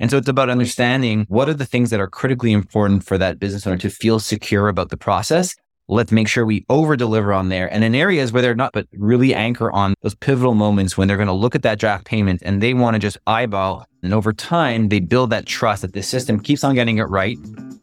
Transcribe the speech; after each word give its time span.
And 0.00 0.10
so 0.10 0.16
it's 0.16 0.28
about 0.28 0.50
understanding 0.50 1.24
what 1.28 1.48
are 1.48 1.54
the 1.54 1.64
things 1.64 1.90
that 1.90 2.00
are 2.00 2.08
critically 2.08 2.52
important 2.52 3.04
for 3.04 3.16
that 3.16 3.38
business 3.38 3.64
owner 3.64 3.76
to 3.76 3.90
feel 3.90 4.18
secure 4.18 4.66
about 4.66 4.88
the 4.88 4.96
process. 4.96 5.54
Let's 5.86 6.10
make 6.10 6.26
sure 6.26 6.44
we 6.44 6.64
over 6.68 6.96
deliver 6.96 7.32
on 7.32 7.48
there. 7.48 7.72
And 7.72 7.84
in 7.84 7.94
areas 7.94 8.32
where 8.32 8.42
they're 8.42 8.56
not, 8.56 8.72
but 8.72 8.88
really 8.92 9.34
anchor 9.34 9.70
on 9.70 9.94
those 10.02 10.16
pivotal 10.16 10.54
moments 10.54 10.98
when 10.98 11.06
they're 11.06 11.16
going 11.16 11.28
to 11.28 11.32
look 11.32 11.54
at 11.54 11.62
that 11.62 11.78
draft 11.78 12.06
payment 12.06 12.42
and 12.44 12.60
they 12.60 12.74
want 12.74 12.94
to 12.94 12.98
just 12.98 13.18
eyeball. 13.26 13.86
And 14.02 14.12
over 14.12 14.32
time, 14.32 14.88
they 14.88 14.98
build 14.98 15.30
that 15.30 15.46
trust 15.46 15.82
that 15.82 15.92
the 15.92 16.02
system 16.02 16.40
keeps 16.40 16.64
on 16.64 16.74
getting 16.74 16.98
it 16.98 17.04
right 17.04 17.38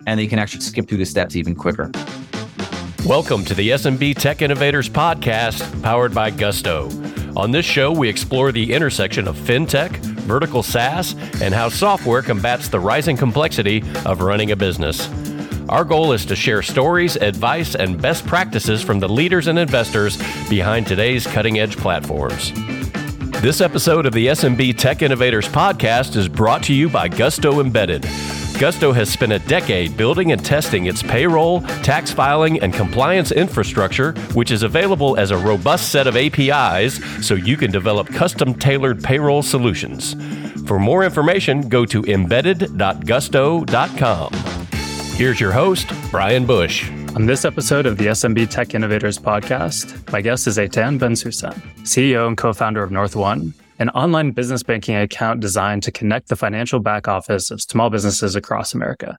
and 0.06 0.20
they 0.20 0.28
can 0.28 0.40
actually 0.40 0.62
skip 0.62 0.90
through 0.90 0.98
the 0.98 1.06
steps 1.06 1.38
even 1.38 1.56
quicker. 1.56 1.92
Welcome 3.06 3.46
to 3.46 3.54
the 3.54 3.70
SMB 3.70 4.16
Tech 4.18 4.42
Innovators 4.42 4.90
Podcast, 4.90 5.82
powered 5.82 6.14
by 6.14 6.30
Gusto. 6.30 6.90
On 7.38 7.52
this 7.52 7.66
show, 7.66 7.92
we 7.92 8.10
explore 8.10 8.52
the 8.52 8.74
intersection 8.74 9.28
of 9.28 9.38
fintech, 9.38 10.11
vertical 10.22 10.64
SaaS, 10.64 11.16
and 11.42 11.54
how 11.54 11.70
software 11.70 12.22
combats 12.22 12.70
the 12.70 12.80
rising 12.80 13.18
complexity 13.18 13.84
of 14.06 14.22
running 14.22 14.52
a 14.52 14.56
business. 14.56 15.10
Our 15.70 15.86
goal 15.86 16.12
is 16.12 16.26
to 16.26 16.36
share 16.36 16.62
stories, 16.62 17.16
advice, 17.16 17.76
and 17.76 18.02
best 18.02 18.26
practices 18.28 18.82
from 18.82 19.00
the 19.00 19.08
leaders 19.08 19.48
and 19.48 19.58
investors 19.58 20.18
behind 20.50 20.88
today's 20.88 21.26
cutting 21.26 21.60
edge 21.60 21.78
platforms. 21.78 22.52
This 23.42 23.62
episode 23.62 24.06
of 24.06 24.14
the 24.14 24.28
SMB 24.28 24.78
Tech 24.78 25.02
Innovators 25.02 25.48
Podcast 25.48 26.16
is 26.16 26.28
brought 26.28 26.64
to 26.64 26.74
you 26.74 26.90
by 26.90 27.08
Gusto 27.08 27.60
Embedded 27.60 28.06
Gusto 28.62 28.92
has 28.92 29.10
spent 29.10 29.32
a 29.32 29.40
decade 29.40 29.98
building 29.98 30.34
and 30.34 30.46
testing 30.46 30.86
its 30.86 31.02
payroll, 31.02 31.62
tax 31.82 32.12
filing, 32.12 32.62
and 32.62 32.72
compliance 32.72 33.32
infrastructure, 33.32 34.12
which 34.36 34.52
is 34.52 34.62
available 34.62 35.18
as 35.18 35.32
a 35.32 35.38
robust 35.38 35.92
set 35.92 36.06
of 36.06 36.16
APIs 36.16 37.04
so 37.26 37.34
you 37.34 37.58
can 37.58 37.72
develop 37.72 38.08
custom 38.10 38.54
tailored 38.54 39.04
payroll 39.04 39.42
solutions. 39.42 40.14
For 40.68 40.78
more 40.78 41.04
information, 41.04 41.70
go 41.70 41.88
to 41.88 42.04
embedded.gusto.com. 42.04 44.34
Here's 45.16 45.40
your 45.40 45.54
host, 45.54 45.92
Brian 46.12 46.46
Bush. 46.46 46.88
On 47.16 47.26
this 47.26 47.46
episode 47.46 47.88
of 47.88 47.98
the 47.98 48.06
SMB 48.06 48.48
Tech 48.52 48.76
Innovators 48.76 49.18
podcast, 49.18 50.12
my 50.12 50.22
guest 50.22 50.46
is 50.46 50.60
Eytan 50.60 51.00
Bensoussan, 51.00 51.60
CEO 51.82 52.28
and 52.28 52.38
co 52.38 52.54
founder 52.54 52.84
of 52.84 52.92
NorthOne, 52.92 53.54
an 53.82 53.90
online 53.90 54.30
business 54.30 54.62
banking 54.62 54.96
account 54.96 55.40
designed 55.40 55.82
to 55.82 55.92
connect 55.92 56.30
the 56.30 56.36
financial 56.36 56.80
back 56.80 57.08
office 57.08 57.50
of 57.50 57.60
small 57.60 57.90
businesses 57.90 58.36
across 58.36 58.76
America. 58.76 59.18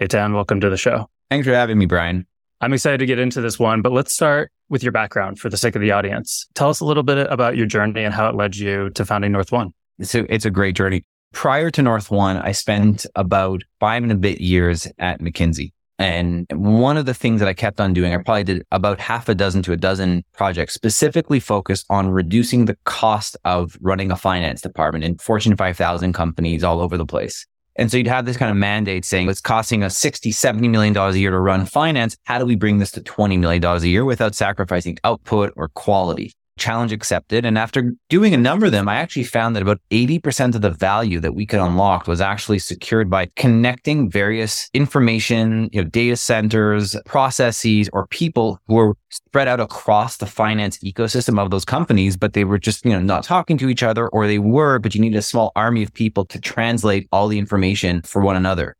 Eytan, 0.00 0.32
welcome 0.32 0.62
to 0.62 0.70
the 0.70 0.78
show. 0.78 1.10
Thanks 1.28 1.46
for 1.46 1.52
having 1.52 1.76
me, 1.76 1.84
Brian. 1.84 2.26
I'm 2.62 2.72
excited 2.72 2.98
to 2.98 3.06
get 3.06 3.18
into 3.18 3.42
this 3.42 3.58
one, 3.58 3.82
but 3.82 3.92
let's 3.92 4.14
start 4.14 4.50
with 4.70 4.82
your 4.82 4.92
background 4.92 5.38
for 5.38 5.50
the 5.50 5.58
sake 5.58 5.76
of 5.76 5.82
the 5.82 5.90
audience. 5.90 6.46
Tell 6.54 6.70
us 6.70 6.80
a 6.80 6.86
little 6.86 7.02
bit 7.02 7.30
about 7.30 7.58
your 7.58 7.66
journey 7.66 8.02
and 8.02 8.14
how 8.14 8.30
it 8.30 8.34
led 8.34 8.56
you 8.56 8.88
to 8.90 9.04
founding 9.04 9.32
NorthOne. 9.32 9.72
So 10.00 10.24
it's 10.30 10.46
a 10.46 10.50
great 10.50 10.74
journey. 10.74 11.04
Prior 11.34 11.70
to 11.70 11.82
NorthOne, 11.82 12.42
I 12.42 12.52
spent 12.52 13.04
about 13.14 13.62
five 13.78 14.02
and 14.02 14.10
a 14.10 14.16
bit 14.16 14.40
years 14.40 14.88
at 14.98 15.20
McKinsey. 15.20 15.72
And 15.98 16.46
one 16.52 16.96
of 16.96 17.06
the 17.06 17.14
things 17.14 17.40
that 17.40 17.48
I 17.48 17.54
kept 17.54 17.80
on 17.80 17.92
doing, 17.92 18.14
I 18.14 18.18
probably 18.18 18.44
did 18.44 18.66
about 18.70 19.00
half 19.00 19.28
a 19.28 19.34
dozen 19.34 19.62
to 19.64 19.72
a 19.72 19.76
dozen 19.76 20.24
projects 20.32 20.74
specifically 20.74 21.40
focused 21.40 21.86
on 21.90 22.10
reducing 22.10 22.66
the 22.66 22.76
cost 22.84 23.36
of 23.44 23.76
running 23.80 24.12
a 24.12 24.16
finance 24.16 24.60
department 24.60 25.04
in 25.04 25.18
Fortune 25.18 25.56
5000 25.56 26.12
companies 26.12 26.62
all 26.62 26.80
over 26.80 26.96
the 26.96 27.06
place. 27.06 27.46
And 27.74 27.90
so 27.90 27.96
you'd 27.96 28.08
have 28.08 28.26
this 28.26 28.36
kind 28.36 28.50
of 28.50 28.56
mandate 28.56 29.04
saying 29.04 29.28
it's 29.28 29.40
costing 29.40 29.84
us 29.84 29.96
60, 29.96 30.32
70 30.32 30.68
million 30.68 30.92
dollars 30.92 31.14
a 31.14 31.20
year 31.20 31.30
to 31.30 31.38
run 31.38 31.64
finance. 31.64 32.16
How 32.24 32.38
do 32.38 32.44
we 32.44 32.56
bring 32.56 32.78
this 32.78 32.90
to 32.92 33.00
20 33.00 33.36
million 33.36 33.62
dollars 33.62 33.84
a 33.84 33.88
year 33.88 34.04
without 34.04 34.34
sacrificing 34.34 34.98
output 35.04 35.52
or 35.56 35.68
quality? 35.68 36.32
Challenge 36.58 36.92
accepted. 36.92 37.44
And 37.44 37.56
after 37.56 37.94
doing 38.08 38.34
a 38.34 38.38
number 38.38 38.66
of 38.66 38.72
them, 38.72 38.88
I 38.88 38.96
actually 38.96 39.24
found 39.24 39.56
that 39.56 39.62
about 39.62 39.80
80% 39.90 40.54
of 40.54 40.60
the 40.60 40.70
value 40.70 41.20
that 41.20 41.34
we 41.34 41.46
could 41.46 41.60
unlock 41.60 42.06
was 42.06 42.20
actually 42.20 42.58
secured 42.58 43.08
by 43.08 43.30
connecting 43.36 44.10
various 44.10 44.68
information, 44.74 45.70
you 45.72 45.82
know, 45.82 45.88
data 45.88 46.16
centers, 46.16 46.96
processes, 47.06 47.88
or 47.92 48.06
people 48.08 48.60
who 48.66 48.74
were 48.74 48.94
spread 49.10 49.48
out 49.48 49.60
across 49.60 50.18
the 50.18 50.26
finance 50.26 50.78
ecosystem 50.78 51.38
of 51.38 51.50
those 51.50 51.64
companies, 51.64 52.16
but 52.16 52.32
they 52.32 52.44
were 52.44 52.58
just, 52.58 52.84
you 52.84 52.92
know, 52.92 53.00
not 53.00 53.24
talking 53.24 53.56
to 53.58 53.68
each 53.68 53.82
other 53.82 54.08
or 54.08 54.26
they 54.26 54.38
were, 54.38 54.78
but 54.78 54.94
you 54.94 55.00
needed 55.00 55.16
a 55.16 55.22
small 55.22 55.52
army 55.56 55.82
of 55.82 55.92
people 55.94 56.24
to 56.26 56.40
translate 56.40 57.08
all 57.12 57.28
the 57.28 57.38
information 57.38 58.02
for 58.02 58.20
one 58.20 58.36
another. 58.36 58.76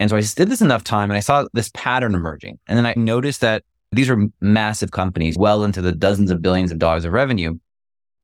And 0.00 0.10
so 0.10 0.16
I 0.16 0.20
did 0.20 0.48
this 0.48 0.60
enough 0.62 0.84
time 0.84 1.10
and 1.10 1.16
I 1.16 1.20
saw 1.20 1.46
this 1.52 1.70
pattern 1.74 2.14
emerging. 2.14 2.58
And 2.66 2.78
then 2.78 2.86
I 2.86 2.94
noticed 2.96 3.40
that 3.40 3.64
these 3.92 4.08
were 4.08 4.26
massive 4.40 4.90
companies, 4.90 5.36
well 5.38 5.64
into 5.64 5.80
the 5.80 5.92
dozens 5.92 6.30
of 6.30 6.42
billions 6.42 6.72
of 6.72 6.78
dollars 6.78 7.04
of 7.04 7.12
revenue. 7.12 7.58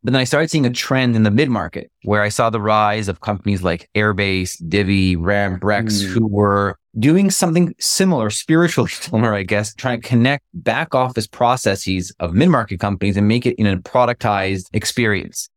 But 0.03 0.13
then 0.13 0.21
I 0.21 0.25
started 0.25 0.51
seeing 0.51 0.67
a 0.67 0.71
trend 0.71 1.17
in 1.17 1.23
the 1.23 1.31
mid 1.31 1.49
market 1.49 1.91
where 2.03 2.21
I 2.21 2.29
saw 2.29 2.51
the 2.51 2.61
rise 2.61 3.09
of 3.09 3.23
companies 3.23 3.63
like 3.63 3.89
Airbase, 3.95 4.63
Divvy, 4.69 5.17
Ramp, 5.17 5.63
Brex, 5.63 6.03
mm. 6.03 6.07
who 6.09 6.27
were 6.27 6.77
doing 6.99 7.31
something 7.31 7.75
similar, 7.81 8.29
spiritually 8.29 8.91
similar, 8.93 9.35
I 9.35 9.45
guess, 9.45 9.75
trying 9.75 10.03
to 10.03 10.07
connect 10.07 10.45
back 10.53 10.95
office 10.95 11.27
processes 11.27 12.15
of 12.21 12.35
mid 12.35 12.51
market 12.51 12.81
companies 12.81 13.17
and 13.17 13.27
make 13.27 13.47
it 13.47 13.55
in 13.59 13.67
a 13.67 13.79
productized 13.79 14.67
experience. 14.75 15.49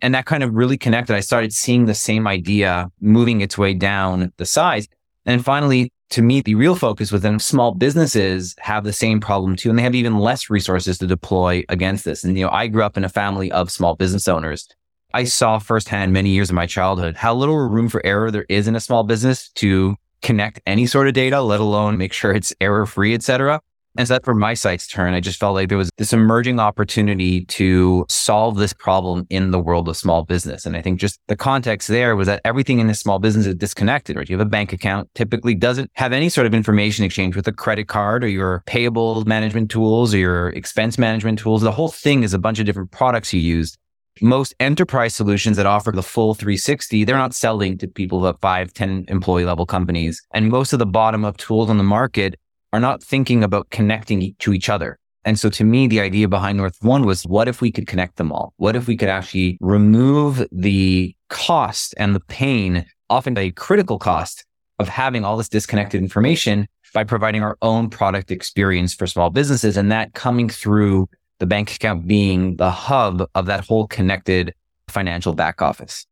And 0.00 0.14
that 0.14 0.24
kind 0.24 0.42
of 0.42 0.54
really 0.54 0.78
connected. 0.78 1.14
I 1.14 1.20
started 1.20 1.52
seeing 1.52 1.84
the 1.84 1.94
same 1.94 2.26
idea 2.26 2.88
moving 3.00 3.42
its 3.42 3.58
way 3.58 3.74
down 3.74 4.32
the 4.38 4.46
size. 4.46 4.88
And 5.26 5.44
finally, 5.44 5.92
to 6.12 6.22
me, 6.22 6.42
the 6.42 6.54
real 6.54 6.76
focus 6.76 7.10
within 7.10 7.38
small 7.38 7.72
businesses 7.72 8.54
have 8.58 8.84
the 8.84 8.92
same 8.92 9.18
problem 9.18 9.56
too, 9.56 9.70
and 9.70 9.78
they 9.78 9.82
have 9.82 9.94
even 9.94 10.18
less 10.18 10.50
resources 10.50 10.98
to 10.98 11.06
deploy 11.06 11.64
against 11.68 12.04
this. 12.04 12.22
And, 12.22 12.36
you 12.38 12.44
know, 12.44 12.50
I 12.52 12.66
grew 12.66 12.82
up 12.82 12.96
in 12.96 13.04
a 13.04 13.08
family 13.08 13.50
of 13.50 13.70
small 13.70 13.96
business 13.96 14.28
owners. 14.28 14.68
I 15.14 15.24
saw 15.24 15.58
firsthand 15.58 16.12
many 16.12 16.30
years 16.30 16.50
of 16.50 16.54
my 16.54 16.66
childhood 16.66 17.16
how 17.16 17.34
little 17.34 17.56
room 17.56 17.88
for 17.88 18.04
error 18.04 18.30
there 18.30 18.46
is 18.48 18.68
in 18.68 18.76
a 18.76 18.80
small 18.80 19.04
business 19.04 19.48
to 19.56 19.96
connect 20.20 20.60
any 20.66 20.86
sort 20.86 21.08
of 21.08 21.14
data, 21.14 21.40
let 21.40 21.60
alone 21.60 21.98
make 21.98 22.12
sure 22.12 22.32
it's 22.32 22.54
error 22.60 22.86
free, 22.86 23.14
et 23.14 23.22
cetera. 23.22 23.60
And 23.96 24.08
so 24.08 24.14
that 24.14 24.24
for 24.24 24.34
my 24.34 24.54
site's 24.54 24.86
turn, 24.86 25.12
I 25.12 25.20
just 25.20 25.38
felt 25.38 25.54
like 25.54 25.68
there 25.68 25.76
was 25.76 25.90
this 25.98 26.14
emerging 26.14 26.58
opportunity 26.58 27.44
to 27.46 28.06
solve 28.08 28.56
this 28.56 28.72
problem 28.72 29.26
in 29.28 29.50
the 29.50 29.58
world 29.58 29.86
of 29.86 29.98
small 29.98 30.24
business. 30.24 30.64
And 30.64 30.76
I 30.76 30.80
think 30.80 30.98
just 30.98 31.20
the 31.28 31.36
context 31.36 31.88
there 31.88 32.16
was 32.16 32.26
that 32.26 32.40
everything 32.44 32.78
in 32.78 32.88
a 32.88 32.94
small 32.94 33.18
business 33.18 33.44
is 33.46 33.54
disconnected, 33.54 34.16
right? 34.16 34.28
You 34.28 34.38
have 34.38 34.46
a 34.46 34.48
bank 34.50 34.72
account, 34.72 35.10
typically 35.14 35.54
doesn't 35.54 35.90
have 35.94 36.14
any 36.14 36.30
sort 36.30 36.46
of 36.46 36.54
information 36.54 37.04
exchange 37.04 37.36
with 37.36 37.46
a 37.46 37.52
credit 37.52 37.86
card 37.86 38.24
or 38.24 38.28
your 38.28 38.62
payable 38.64 39.26
management 39.26 39.70
tools 39.70 40.14
or 40.14 40.18
your 40.18 40.48
expense 40.50 40.96
management 40.96 41.38
tools. 41.38 41.60
The 41.60 41.72
whole 41.72 41.90
thing 41.90 42.22
is 42.22 42.32
a 42.32 42.38
bunch 42.38 42.58
of 42.58 42.64
different 42.64 42.92
products 42.92 43.34
you 43.34 43.40
use. 43.40 43.76
Most 44.22 44.54
enterprise 44.58 45.14
solutions 45.14 45.56
that 45.58 45.66
offer 45.66 45.90
the 45.90 46.02
full 46.02 46.34
360, 46.34 47.04
they're 47.04 47.16
not 47.16 47.34
selling 47.34 47.76
to 47.78 47.88
people 47.88 48.24
have 48.24 48.38
five, 48.40 48.72
10 48.72 49.06
employee 49.08 49.44
level 49.44 49.66
companies. 49.66 50.22
And 50.32 50.48
most 50.48 50.72
of 50.72 50.78
the 50.78 50.86
bottom 50.86 51.24
up 51.24 51.36
tools 51.36 51.68
on 51.68 51.76
the 51.76 51.84
market 51.84 52.36
are 52.72 52.80
not 52.80 53.02
thinking 53.02 53.44
about 53.44 53.70
connecting 53.70 54.34
to 54.38 54.52
each 54.52 54.68
other. 54.68 54.98
And 55.24 55.38
so 55.38 55.48
to 55.50 55.64
me, 55.64 55.86
the 55.86 56.00
idea 56.00 56.26
behind 56.26 56.58
NorthOne 56.58 57.06
was 57.06 57.24
what 57.24 57.48
if 57.48 57.60
we 57.60 57.70
could 57.70 57.86
connect 57.86 58.16
them 58.16 58.32
all? 58.32 58.54
What 58.56 58.74
if 58.74 58.88
we 58.88 58.96
could 58.96 59.08
actually 59.08 59.56
remove 59.60 60.46
the 60.50 61.14
cost 61.28 61.94
and 61.96 62.14
the 62.14 62.20
pain, 62.20 62.84
often 63.08 63.38
a 63.38 63.52
critical 63.52 63.98
cost 63.98 64.44
of 64.78 64.88
having 64.88 65.24
all 65.24 65.36
this 65.36 65.48
disconnected 65.48 66.02
information 66.02 66.66
by 66.92 67.04
providing 67.04 67.42
our 67.42 67.56
own 67.62 67.88
product 67.88 68.30
experience 68.30 68.94
for 68.94 69.06
small 69.06 69.30
businesses 69.30 69.76
and 69.76 69.90
that 69.92 70.12
coming 70.14 70.48
through 70.48 71.08
the 71.38 71.46
bank 71.46 71.74
account 71.74 72.06
being 72.06 72.56
the 72.56 72.70
hub 72.70 73.28
of 73.34 73.46
that 73.46 73.64
whole 73.66 73.86
connected 73.86 74.54
financial 74.88 75.34
back 75.34 75.62
office. 75.62 76.06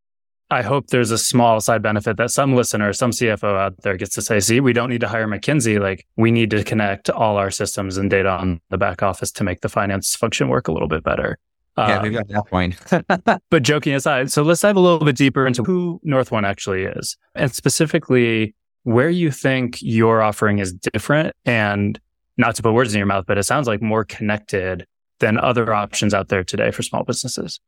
I 0.51 0.63
hope 0.63 0.89
there's 0.89 1.13
a 1.13 1.19
small 1.19 1.61
side 1.61 1.81
benefit 1.81 2.17
that 2.17 2.31
some 2.33 2.57
listener, 2.57 2.93
some 2.93 3.13
CFO 3.13 3.57
out 3.57 3.83
there 3.83 3.97
gets 3.97 4.15
to 4.17 4.23
say, 4.23 4.41
see, 4.41 4.59
we 4.59 4.73
don't 4.73 4.91
need 4.91 5.01
to 5.01 5.09
hire 5.09 5.29
McKinsey. 5.29 5.81
Like 5.81 6.07
we 6.17 6.33
need 6.33 6.51
to 6.51 6.65
connect 6.65 7.09
all 7.09 7.37
our 7.37 7.51
systems 7.53 7.97
and 7.97 8.11
data 8.11 8.31
on 8.31 8.61
the 8.69 8.79
back 8.79 9.03
office 9.03 9.31
to 9.33 9.45
make 9.45 9.61
the 9.61 9.69
finance 9.69 10.17
function 10.17 10.49
work 10.49 10.67
a 10.67 10.73
little 10.73 10.89
bit 10.89 11.05
better. 11.05 11.39
Yeah, 11.79 12.03
we 12.03 12.09
um, 12.09 12.15
got 12.15 12.29
that 12.29 12.47
point. 12.47 13.41
but 13.51 13.63
joking 13.63 13.95
aside, 13.95 14.33
so 14.33 14.43
let's 14.43 14.61
dive 14.61 14.77
a 14.77 14.81
little 14.81 15.05
bit 15.05 15.17
deeper 15.17 15.47
into 15.47 15.63
who 15.63 16.01
NorthOne 16.05 16.45
actually 16.45 16.83
is 16.83 17.17
and 17.35 17.55
specifically 17.55 18.55
where 18.83 19.09
you 19.09 19.31
think 19.31 19.79
your 19.81 20.21
offering 20.21 20.59
is 20.59 20.73
different 20.73 21.35
and 21.45 22.01
not 22.37 22.57
to 22.57 22.63
put 22.63 22.73
words 22.73 22.93
in 22.93 22.99
your 22.99 23.07
mouth, 23.07 23.25
but 23.27 23.39
it 23.39 23.45
sounds 23.45 23.69
like 23.69 23.81
more 23.81 24.05
connected 24.05 24.87
than 25.21 25.39
other 25.39 25.73
options 25.73 26.13
out 26.13 26.29
there 26.29 26.43
today 26.43 26.71
for 26.71 26.83
small 26.83 27.05
businesses. 27.05 27.61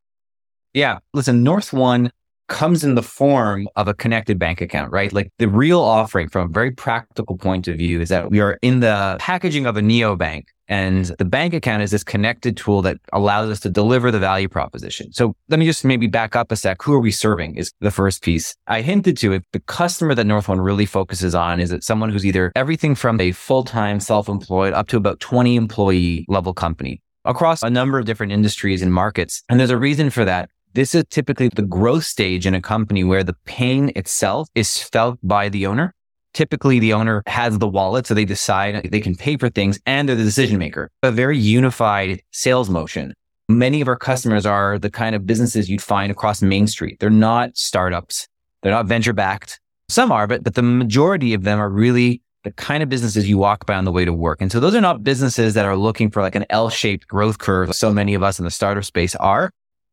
Yeah. 0.75 0.99
Listen, 1.13 1.45
NorthOne 1.45 2.11
comes 2.49 2.85
in 2.85 2.95
the 2.95 3.03
form 3.03 3.69
of 3.77 3.89
a 3.89 3.95
connected 3.95 4.39
bank 4.39 4.61
account, 4.61 4.93
right? 4.93 5.13
Like 5.13 5.33
the 5.39 5.49
real 5.49 5.81
offering 5.81 6.29
from 6.29 6.51
a 6.51 6.53
very 6.53 6.71
practical 6.71 7.37
point 7.37 7.69
of 7.69 7.77
view 7.77 8.01
is 8.01 8.09
that 8.11 8.31
we 8.31 8.41
are 8.41 8.59
in 8.63 8.81
the 8.81 9.17
packaging 9.19 9.67
of 9.67 9.77
a 9.77 9.81
neobank. 9.81 10.45
And 10.69 11.07
the 11.19 11.25
bank 11.25 11.53
account 11.53 11.83
is 11.83 11.91
this 11.91 12.05
connected 12.05 12.57
tool 12.57 12.81
that 12.83 12.97
allows 13.13 13.51
us 13.51 13.61
to 13.61 13.69
deliver 13.69 14.11
the 14.11 14.19
value 14.19 14.49
proposition. 14.49 15.13
So 15.13 15.35
let 15.49 15.59
me 15.59 15.67
just 15.67 15.85
maybe 15.85 16.07
back 16.07 16.35
up 16.35 16.51
a 16.51 16.57
sec. 16.57 16.83
Who 16.83 16.95
are 16.95 17.01
we 17.01 17.11
serving 17.11 17.57
is 17.57 17.73
the 17.81 17.91
first 17.91 18.23
piece. 18.23 18.55
I 18.67 18.81
hinted 18.81 19.19
to 19.19 19.33
it. 19.33 19.45
The 19.53 19.61
customer 19.61 20.15
that 20.15 20.27
NorthOne 20.27 20.65
really 20.65 20.87
focuses 20.87 21.35
on 21.35 21.61
is 21.61 21.71
that 21.71 21.85
someone 21.85 22.11
who's 22.11 22.25
either 22.25 22.53
everything 22.57 22.95
from 22.95 23.21
a 23.21 23.33
full-time 23.33 24.01
self-employed 24.01 24.73
up 24.73 24.89
to 24.89 24.97
about 24.97 25.21
20 25.21 25.57
employee 25.57 26.25
level 26.29 26.55
company 26.55 27.03
across 27.25 27.63
a 27.63 27.71
number 27.71 27.99
of 27.99 28.05
different 28.05 28.33
industries 28.33 28.83
and 28.83 28.93
markets. 28.93 29.43
And 29.49 29.61
there's 29.61 29.71
a 29.71 29.77
reason 29.77 30.11
for 30.11 30.25
that 30.25 30.49
This 30.75 30.95
is 30.95 31.05
typically 31.11 31.49
the 31.49 31.63
growth 31.63 32.05
stage 32.05 32.47
in 32.47 32.55
a 32.55 32.63
company 32.63 33.05
where 33.05 33.23
the 33.23 33.37
pain 33.45 33.93
itself 33.95 34.49
is 34.55 34.79
felt 34.79 35.19
by 35.23 35.51
the 35.51 35.67
owner. 35.67 35.95
Typically, 36.33 36.79
the 36.79 36.95
owner 36.95 37.23
has 37.27 37.59
the 37.59 37.69
wallet, 37.69 38.07
so 38.07 38.15
they 38.15 38.25
decide 38.25 38.89
they 38.91 39.01
can 39.01 39.15
pay 39.15 39.37
for 39.37 39.51
things 39.51 39.79
and 39.85 40.09
they're 40.09 40.17
the 40.17 40.25
decision 40.25 40.59
maker. 40.59 40.91
A 41.03 41.11
very 41.11 41.37
unified 41.37 42.23
sales 42.31 42.71
motion. 42.71 43.13
Many 43.51 43.83
of 43.83 43.89
our 43.89 43.97
customers 43.97 44.47
are 44.47 44.79
the 44.79 44.91
kind 44.91 45.15
of 45.15 45.27
businesses 45.27 45.69
you'd 45.69 45.83
find 45.83 46.11
across 46.11 46.41
Main 46.41 46.67
Street. 46.67 46.97
They're 47.01 47.11
not 47.11 47.55
startups. 47.55 48.27
They're 48.63 48.73
not 48.73 48.87
venture 48.87 49.13
backed. 49.13 49.61
Some 49.91 50.11
are, 50.11 50.27
but, 50.27 50.43
but 50.43 50.55
the 50.55 50.63
majority 50.63 51.35
of 51.35 51.43
them 51.43 51.59
are 51.59 51.69
really 51.69 52.23
the 52.45 52.53
kind 52.53 52.83
of 52.83 52.89
businesses 52.89 53.29
you 53.29 53.37
walk 53.37 53.67
by 53.67 53.75
on 53.75 53.85
the 53.85 53.93
way 53.93 54.07
to 54.07 54.13
work. 54.13 54.41
And 54.41 54.51
so 54.51 54.59
those 54.59 54.75
are 54.75 54.81
not 54.81 55.05
businesses 55.05 55.53
that 55.53 55.67
are 55.67 55.77
looking 55.77 56.11
for 56.11 56.23
like 56.23 56.35
an 56.35 56.47
L 56.49 56.71
shaped 56.71 57.07
growth 57.07 57.37
curve. 57.37 57.75
So 57.75 57.93
many 57.93 58.15
of 58.15 58.23
us 58.23 58.39
in 58.39 58.47
the 58.47 58.51
startup 58.51 58.85
space 58.85 59.15
are. 59.17 59.51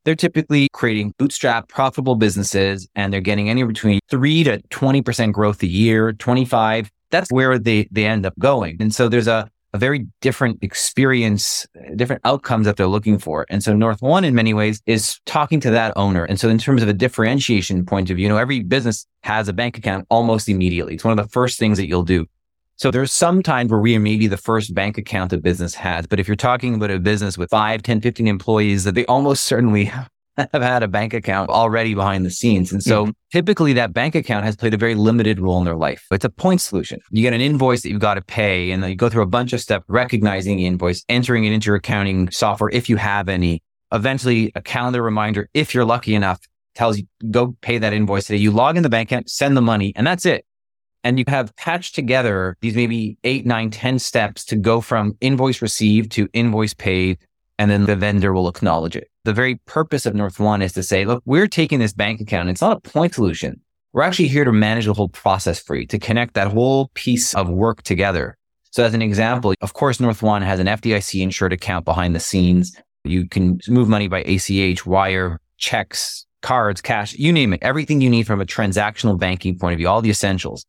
They're 0.09 0.15
typically 0.15 0.69
creating 0.73 1.13
bootstrap 1.19 1.67
profitable 1.67 2.15
businesses 2.15 2.87
and 2.95 3.13
they're 3.13 3.21
getting 3.21 3.47
anywhere 3.47 3.67
between 3.67 3.99
three 4.09 4.43
to 4.43 4.57
20% 4.57 5.31
growth 5.31 5.61
a 5.61 5.67
year, 5.67 6.13
25. 6.13 6.89
That's 7.11 7.31
where 7.31 7.59
they, 7.59 7.87
they 7.91 8.05
end 8.05 8.25
up 8.25 8.33
going. 8.39 8.77
And 8.79 8.91
so 8.91 9.07
there's 9.07 9.27
a, 9.27 9.47
a 9.75 9.77
very 9.77 10.07
different 10.19 10.63
experience, 10.63 11.67
different 11.95 12.23
outcomes 12.25 12.65
that 12.65 12.75
they're 12.75 12.87
looking 12.87 13.19
for. 13.19 13.45
And 13.51 13.63
so 13.63 13.75
NorthOne 13.75 14.25
in 14.25 14.33
many 14.33 14.51
ways 14.51 14.81
is 14.87 15.19
talking 15.27 15.59
to 15.59 15.69
that 15.69 15.93
owner. 15.95 16.23
And 16.23 16.39
so 16.39 16.49
in 16.49 16.57
terms 16.57 16.81
of 16.81 16.89
a 16.89 16.93
differentiation 16.93 17.85
point 17.85 18.09
of 18.09 18.15
view, 18.17 18.23
you 18.23 18.29
know, 18.29 18.37
every 18.37 18.61
business 18.61 19.05
has 19.21 19.47
a 19.47 19.53
bank 19.53 19.77
account 19.77 20.07
almost 20.09 20.49
immediately. 20.49 20.95
It's 20.95 21.03
one 21.03 21.19
of 21.19 21.23
the 21.23 21.31
first 21.31 21.59
things 21.59 21.77
that 21.77 21.87
you'll 21.87 22.01
do. 22.01 22.25
So 22.79 22.91
there's 22.91 23.11
some 23.11 23.43
times 23.43 23.71
where 23.71 23.79
we 23.81 23.93
are 23.97 23.99
maybe 23.99 24.27
the 24.27 24.37
first 24.37 24.73
bank 24.73 24.97
account 24.97 25.33
a 25.33 25.37
business 25.37 25.75
has. 25.75 26.07
But 26.07 26.17
if 26.17 26.29
you're 26.29 26.37
talking 26.37 26.75
about 26.75 26.89
a 26.89 26.97
business 26.97 27.37
with 27.37 27.49
5, 27.49 27.83
10, 27.83 27.99
15 27.99 28.25
employees, 28.25 28.85
that 28.85 28.95
they 28.95 29.05
almost 29.07 29.43
certainly 29.43 29.83
have 30.37 30.49
had 30.53 30.81
a 30.81 30.87
bank 30.87 31.13
account 31.13 31.49
already 31.49 31.93
behind 31.93 32.25
the 32.25 32.31
scenes. 32.31 32.71
And 32.71 32.81
so 32.81 33.03
mm-hmm. 33.03 33.11
typically 33.33 33.73
that 33.73 33.91
bank 33.91 34.15
account 34.15 34.45
has 34.45 34.55
played 34.55 34.73
a 34.73 34.77
very 34.77 34.95
limited 34.95 35.41
role 35.41 35.57
in 35.57 35.65
their 35.65 35.75
life. 35.75 36.05
It's 36.09 36.23
a 36.23 36.29
point 36.29 36.61
solution. 36.61 37.01
You 37.11 37.21
get 37.21 37.33
an 37.33 37.41
invoice 37.41 37.81
that 37.81 37.89
you've 37.89 37.99
got 37.99 38.13
to 38.13 38.21
pay 38.21 38.71
and 38.71 38.81
then 38.81 38.91
you 38.91 38.95
go 38.95 39.09
through 39.09 39.23
a 39.23 39.27
bunch 39.27 39.51
of 39.51 39.59
steps, 39.59 39.83
recognizing 39.89 40.55
the 40.55 40.65
invoice, 40.65 41.03
entering 41.09 41.43
it 41.43 41.51
into 41.51 41.65
your 41.65 41.75
accounting 41.75 42.31
software 42.31 42.69
if 42.69 42.87
you 42.87 42.95
have 42.95 43.27
any, 43.27 43.61
eventually 43.91 44.53
a 44.55 44.61
calendar 44.61 45.03
reminder, 45.03 45.49
if 45.53 45.75
you're 45.75 45.83
lucky 45.83 46.15
enough, 46.15 46.39
tells 46.75 46.97
you 46.97 47.03
go 47.29 47.57
pay 47.59 47.77
that 47.77 47.91
invoice 47.91 48.27
today. 48.27 48.37
You 48.37 48.51
log 48.51 48.77
in 48.77 48.83
the 48.83 48.89
bank 48.89 49.11
account, 49.11 49.29
send 49.29 49.57
the 49.57 49.61
money, 49.61 49.91
and 49.97 50.07
that's 50.07 50.25
it 50.25 50.45
and 51.03 51.17
you 51.17 51.25
have 51.27 51.55
patched 51.55 51.95
together 51.95 52.57
these 52.61 52.75
maybe 52.75 53.17
eight, 53.23 53.45
nine, 53.45 53.69
ten 53.69 53.99
steps 53.99 54.43
to 54.45 54.55
go 54.55 54.81
from 54.81 55.17
invoice 55.21 55.61
received 55.61 56.11
to 56.13 56.27
invoice 56.33 56.73
paid, 56.73 57.17
and 57.57 57.69
then 57.69 57.85
the 57.85 57.95
vendor 57.95 58.33
will 58.33 58.47
acknowledge 58.47 58.95
it. 58.95 59.09
The 59.25 59.33
very 59.33 59.55
purpose 59.65 60.05
of 60.05 60.13
NorthOne 60.13 60.63
is 60.63 60.73
to 60.73 60.83
say, 60.83 61.05
look, 61.05 61.21
we're 61.25 61.47
taking 61.47 61.79
this 61.79 61.93
bank 61.93 62.21
account. 62.21 62.49
It's 62.49 62.61
not 62.61 62.77
a 62.77 62.89
point 62.89 63.15
solution. 63.15 63.59
We're 63.91 64.03
actually 64.03 64.27
here 64.27 64.45
to 64.45 64.51
manage 64.51 64.85
the 64.85 64.93
whole 64.93 65.09
process 65.09 65.59
for 65.59 65.75
you, 65.75 65.87
to 65.87 65.99
connect 65.99 66.35
that 66.35 66.51
whole 66.51 66.89
piece 66.93 67.33
of 67.33 67.49
work 67.49 67.81
together. 67.81 68.37
So 68.71 68.83
as 68.83 68.93
an 68.93 69.01
example, 69.01 69.53
of 69.61 69.73
course, 69.73 69.97
NorthOne 69.97 70.43
has 70.43 70.59
an 70.59 70.67
FDIC 70.67 71.21
insured 71.21 71.53
account 71.53 71.85
behind 71.85 72.15
the 72.15 72.19
scenes. 72.19 72.75
You 73.03 73.27
can 73.27 73.59
move 73.67 73.89
money 73.89 74.07
by 74.07 74.21
ACH, 74.21 74.85
wire, 74.85 75.39
checks, 75.57 76.25
cards, 76.41 76.81
cash, 76.81 77.13
you 77.13 77.33
name 77.33 77.53
it, 77.53 77.59
everything 77.63 77.99
you 77.99 78.09
need 78.09 78.27
from 78.27 78.41
a 78.41 78.45
transactional 78.45 79.19
banking 79.19 79.57
point 79.57 79.73
of 79.73 79.77
view, 79.77 79.87
all 79.87 80.01
the 80.01 80.09
essentials. 80.09 80.65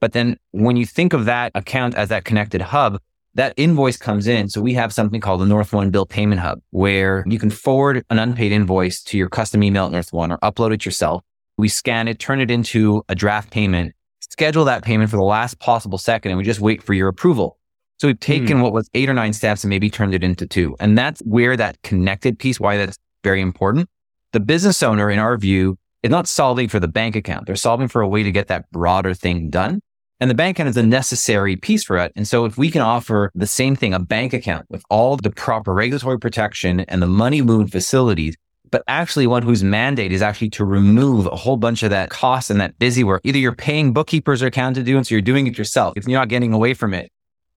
But 0.00 0.12
then 0.12 0.36
when 0.52 0.76
you 0.76 0.86
think 0.86 1.12
of 1.12 1.24
that 1.24 1.52
account 1.54 1.94
as 1.94 2.08
that 2.10 2.24
connected 2.24 2.60
hub, 2.60 3.00
that 3.34 3.54
invoice 3.56 3.96
comes 3.96 4.26
in. 4.26 4.48
So 4.48 4.60
we 4.60 4.74
have 4.74 4.92
something 4.92 5.20
called 5.20 5.40
the 5.40 5.44
NorthOne 5.44 5.90
Bill 5.90 6.06
Payment 6.06 6.40
Hub 6.40 6.60
where 6.70 7.24
you 7.26 7.38
can 7.38 7.50
forward 7.50 8.04
an 8.10 8.18
unpaid 8.18 8.52
invoice 8.52 9.02
to 9.04 9.18
your 9.18 9.28
custom 9.28 9.62
email 9.62 9.86
at 9.86 9.92
NorthOne 9.92 10.30
or 10.30 10.38
upload 10.38 10.74
it 10.74 10.84
yourself. 10.84 11.22
We 11.56 11.68
scan 11.68 12.08
it, 12.08 12.18
turn 12.18 12.40
it 12.40 12.50
into 12.50 13.04
a 13.08 13.14
draft 13.14 13.50
payment, 13.50 13.94
schedule 14.20 14.64
that 14.64 14.82
payment 14.82 15.10
for 15.10 15.16
the 15.16 15.22
last 15.22 15.58
possible 15.58 15.98
second, 15.98 16.30
and 16.30 16.38
we 16.38 16.44
just 16.44 16.60
wait 16.60 16.82
for 16.82 16.94
your 16.94 17.08
approval. 17.08 17.58
So 17.98 18.06
we've 18.06 18.20
taken 18.20 18.58
mm. 18.58 18.62
what 18.62 18.72
was 18.72 18.88
eight 18.94 19.08
or 19.08 19.14
nine 19.14 19.32
steps 19.32 19.64
and 19.64 19.70
maybe 19.70 19.90
turned 19.90 20.14
it 20.14 20.22
into 20.22 20.46
two. 20.46 20.76
And 20.78 20.96
that's 20.96 21.20
where 21.20 21.56
that 21.56 21.82
connected 21.82 22.38
piece, 22.38 22.60
why 22.60 22.76
that's 22.76 22.98
very 23.24 23.40
important. 23.40 23.88
The 24.32 24.40
business 24.40 24.82
owner, 24.82 25.10
in 25.10 25.18
our 25.18 25.36
view, 25.36 25.78
is 26.02 26.10
not 26.10 26.28
solving 26.28 26.68
for 26.68 26.78
the 26.78 26.88
bank 26.88 27.16
account. 27.16 27.46
They're 27.46 27.56
solving 27.56 27.88
for 27.88 28.00
a 28.00 28.08
way 28.08 28.22
to 28.22 28.30
get 28.30 28.48
that 28.48 28.70
broader 28.70 29.14
thing 29.14 29.50
done. 29.50 29.80
And 30.20 30.28
the 30.28 30.34
bank 30.34 30.56
account 30.56 30.70
is 30.70 30.76
a 30.76 30.82
necessary 30.82 31.56
piece 31.56 31.84
for 31.84 31.96
it. 31.98 32.12
And 32.16 32.26
so 32.26 32.44
if 32.44 32.58
we 32.58 32.70
can 32.70 32.82
offer 32.82 33.30
the 33.34 33.46
same 33.46 33.76
thing, 33.76 33.94
a 33.94 34.00
bank 34.00 34.32
account 34.32 34.66
with 34.68 34.82
all 34.90 35.16
the 35.16 35.30
proper 35.30 35.72
regulatory 35.72 36.18
protection 36.18 36.80
and 36.80 37.00
the 37.00 37.06
money 37.06 37.40
moving 37.40 37.68
facilities, 37.68 38.36
but 38.70 38.82
actually 38.88 39.26
one 39.26 39.42
whose 39.42 39.62
mandate 39.62 40.12
is 40.12 40.20
actually 40.20 40.50
to 40.50 40.64
remove 40.64 41.26
a 41.26 41.36
whole 41.36 41.56
bunch 41.56 41.82
of 41.82 41.90
that 41.90 42.10
cost 42.10 42.50
and 42.50 42.60
that 42.60 42.78
busy 42.78 43.04
work. 43.04 43.20
Either 43.24 43.38
you're 43.38 43.54
paying 43.54 43.92
bookkeepers 43.92 44.42
or 44.42 44.46
account 44.46 44.74
to 44.74 44.82
do 44.82 44.98
it, 44.98 45.06
so 45.06 45.14
you're 45.14 45.22
doing 45.22 45.46
it 45.46 45.56
yourself. 45.56 45.94
If 45.96 46.06
you're 46.06 46.18
not 46.18 46.28
getting 46.28 46.52
away 46.52 46.74
from 46.74 46.94
it, 46.94 47.10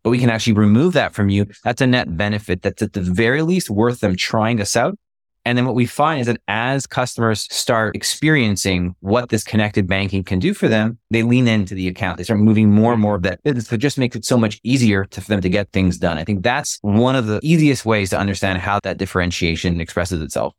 but 0.04 0.12
we 0.12 0.20
can 0.20 0.30
actually 0.30 0.54
remove 0.54 0.94
that 0.94 1.14
from 1.14 1.30
you. 1.30 1.48
That's 1.64 1.82
a 1.82 1.88
net 1.88 2.16
benefit 2.16 2.62
that's 2.62 2.82
at 2.82 2.94
the 2.94 3.02
very 3.02 3.42
least 3.42 3.70
worth 3.70 4.00
them 4.00 4.16
trying 4.16 4.58
this 4.58 4.76
out 4.76 4.98
and 5.44 5.58
then 5.58 5.66
what 5.66 5.74
we 5.74 5.88
find 5.88 6.22
is 6.22 6.28
that 6.28 6.40
as 6.48 6.86
customers 6.86 7.48
start 7.52 7.96
experiencing 7.96 8.96
what 9.00 9.30
this 9.30 9.44
connected 9.44 9.88
banking 9.88 10.24
can 10.24 10.38
do 10.38 10.54
for 10.54 10.68
them, 10.68 11.00
they 11.10 11.24
lean 11.24 11.48
into 11.48 11.74
the 11.74 11.88
account. 11.88 12.18
They 12.18 12.24
start 12.24 12.40
moving 12.40 12.72
more 12.72 12.94
and 12.94 13.02
more 13.02 13.16
of 13.16 13.24
that 13.24 13.42
business. 13.44 13.68
So 13.68 13.76
it 13.76 13.80
just 13.80 13.98
makes 13.98 14.16
it 14.16 14.24
so 14.24 14.38
much 14.38 14.60
easier 14.64 15.06
to, 15.06 15.22
for 15.22 15.28
them 15.30 15.42
to 15.42 15.50
get 15.50 15.72
things 15.72 15.98
done. 15.98 16.20
I 16.20 16.24
think 16.24 16.44
that's 16.44 16.78
one 16.82 17.16
of 17.16 17.26
the 17.26 17.40
easiest 17.42 17.86
ways 17.86 18.12
to 18.12 18.20
understand 18.20 18.60
how 18.60 18.80
that 18.84 18.98
differentiation 18.98 19.82
expresses 19.82 20.22
itself. 20.22 20.54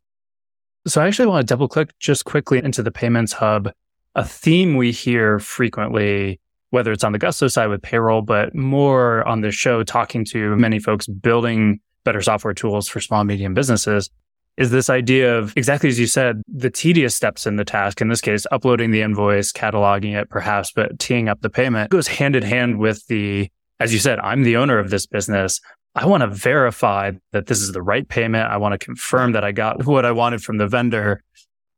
So 0.85 1.01
I 1.01 1.07
actually 1.07 1.27
want 1.27 1.47
to 1.47 1.51
double 1.51 1.69
click 1.69 1.97
just 1.99 2.25
quickly 2.25 2.61
into 2.61 2.83
the 2.83 2.91
payments 2.91 3.31
hub. 3.31 3.71
A 4.15 4.25
theme 4.25 4.75
we 4.75 4.91
hear 4.91 5.39
frequently, 5.39 6.41
whether 6.71 6.91
it's 6.91 7.05
on 7.05 7.13
the 7.13 7.19
Gusto 7.19 7.47
side 7.47 7.67
with 7.67 7.81
payroll, 7.81 8.21
but 8.21 8.53
more 8.53 9.25
on 9.25 9.39
the 9.39 9.51
show 9.51 9.81
talking 9.83 10.25
to 10.25 10.57
many 10.57 10.77
folks 10.77 11.07
building 11.07 11.79
better 12.03 12.21
software 12.21 12.53
tools 12.53 12.89
for 12.89 12.99
small, 12.99 13.23
medium 13.23 13.53
businesses 13.53 14.09
is 14.57 14.71
this 14.71 14.89
idea 14.89 15.37
of 15.37 15.53
exactly 15.55 15.89
as 15.89 15.99
you 15.99 16.07
said, 16.07 16.41
the 16.47 16.69
tedious 16.69 17.15
steps 17.15 17.47
in 17.47 17.55
the 17.55 17.65
task, 17.65 18.01
in 18.01 18.09
this 18.09 18.21
case, 18.21 18.45
uploading 18.51 18.91
the 18.91 19.01
invoice, 19.01 19.51
cataloging 19.51 20.19
it 20.19 20.29
perhaps, 20.29 20.71
but 20.71 20.99
teeing 20.99 21.27
up 21.27 21.41
the 21.41 21.49
payment 21.49 21.89
goes 21.89 22.07
hand 22.07 22.35
in 22.35 22.43
hand 22.43 22.77
with 22.77 23.05
the, 23.07 23.49
as 23.79 23.93
you 23.93 23.99
said, 23.99 24.19
I'm 24.19 24.43
the 24.43 24.57
owner 24.57 24.77
of 24.77 24.89
this 24.89 25.07
business. 25.07 25.59
I 25.95 26.05
want 26.05 26.21
to 26.21 26.27
verify 26.27 27.11
that 27.31 27.47
this 27.47 27.61
is 27.61 27.71
the 27.71 27.81
right 27.81 28.07
payment. 28.07 28.49
I 28.49 28.57
want 28.57 28.73
to 28.73 28.83
confirm 28.83 29.33
that 29.33 29.43
I 29.43 29.51
got 29.51 29.85
what 29.85 30.05
I 30.05 30.11
wanted 30.11 30.43
from 30.43 30.57
the 30.57 30.67
vendor. 30.67 31.21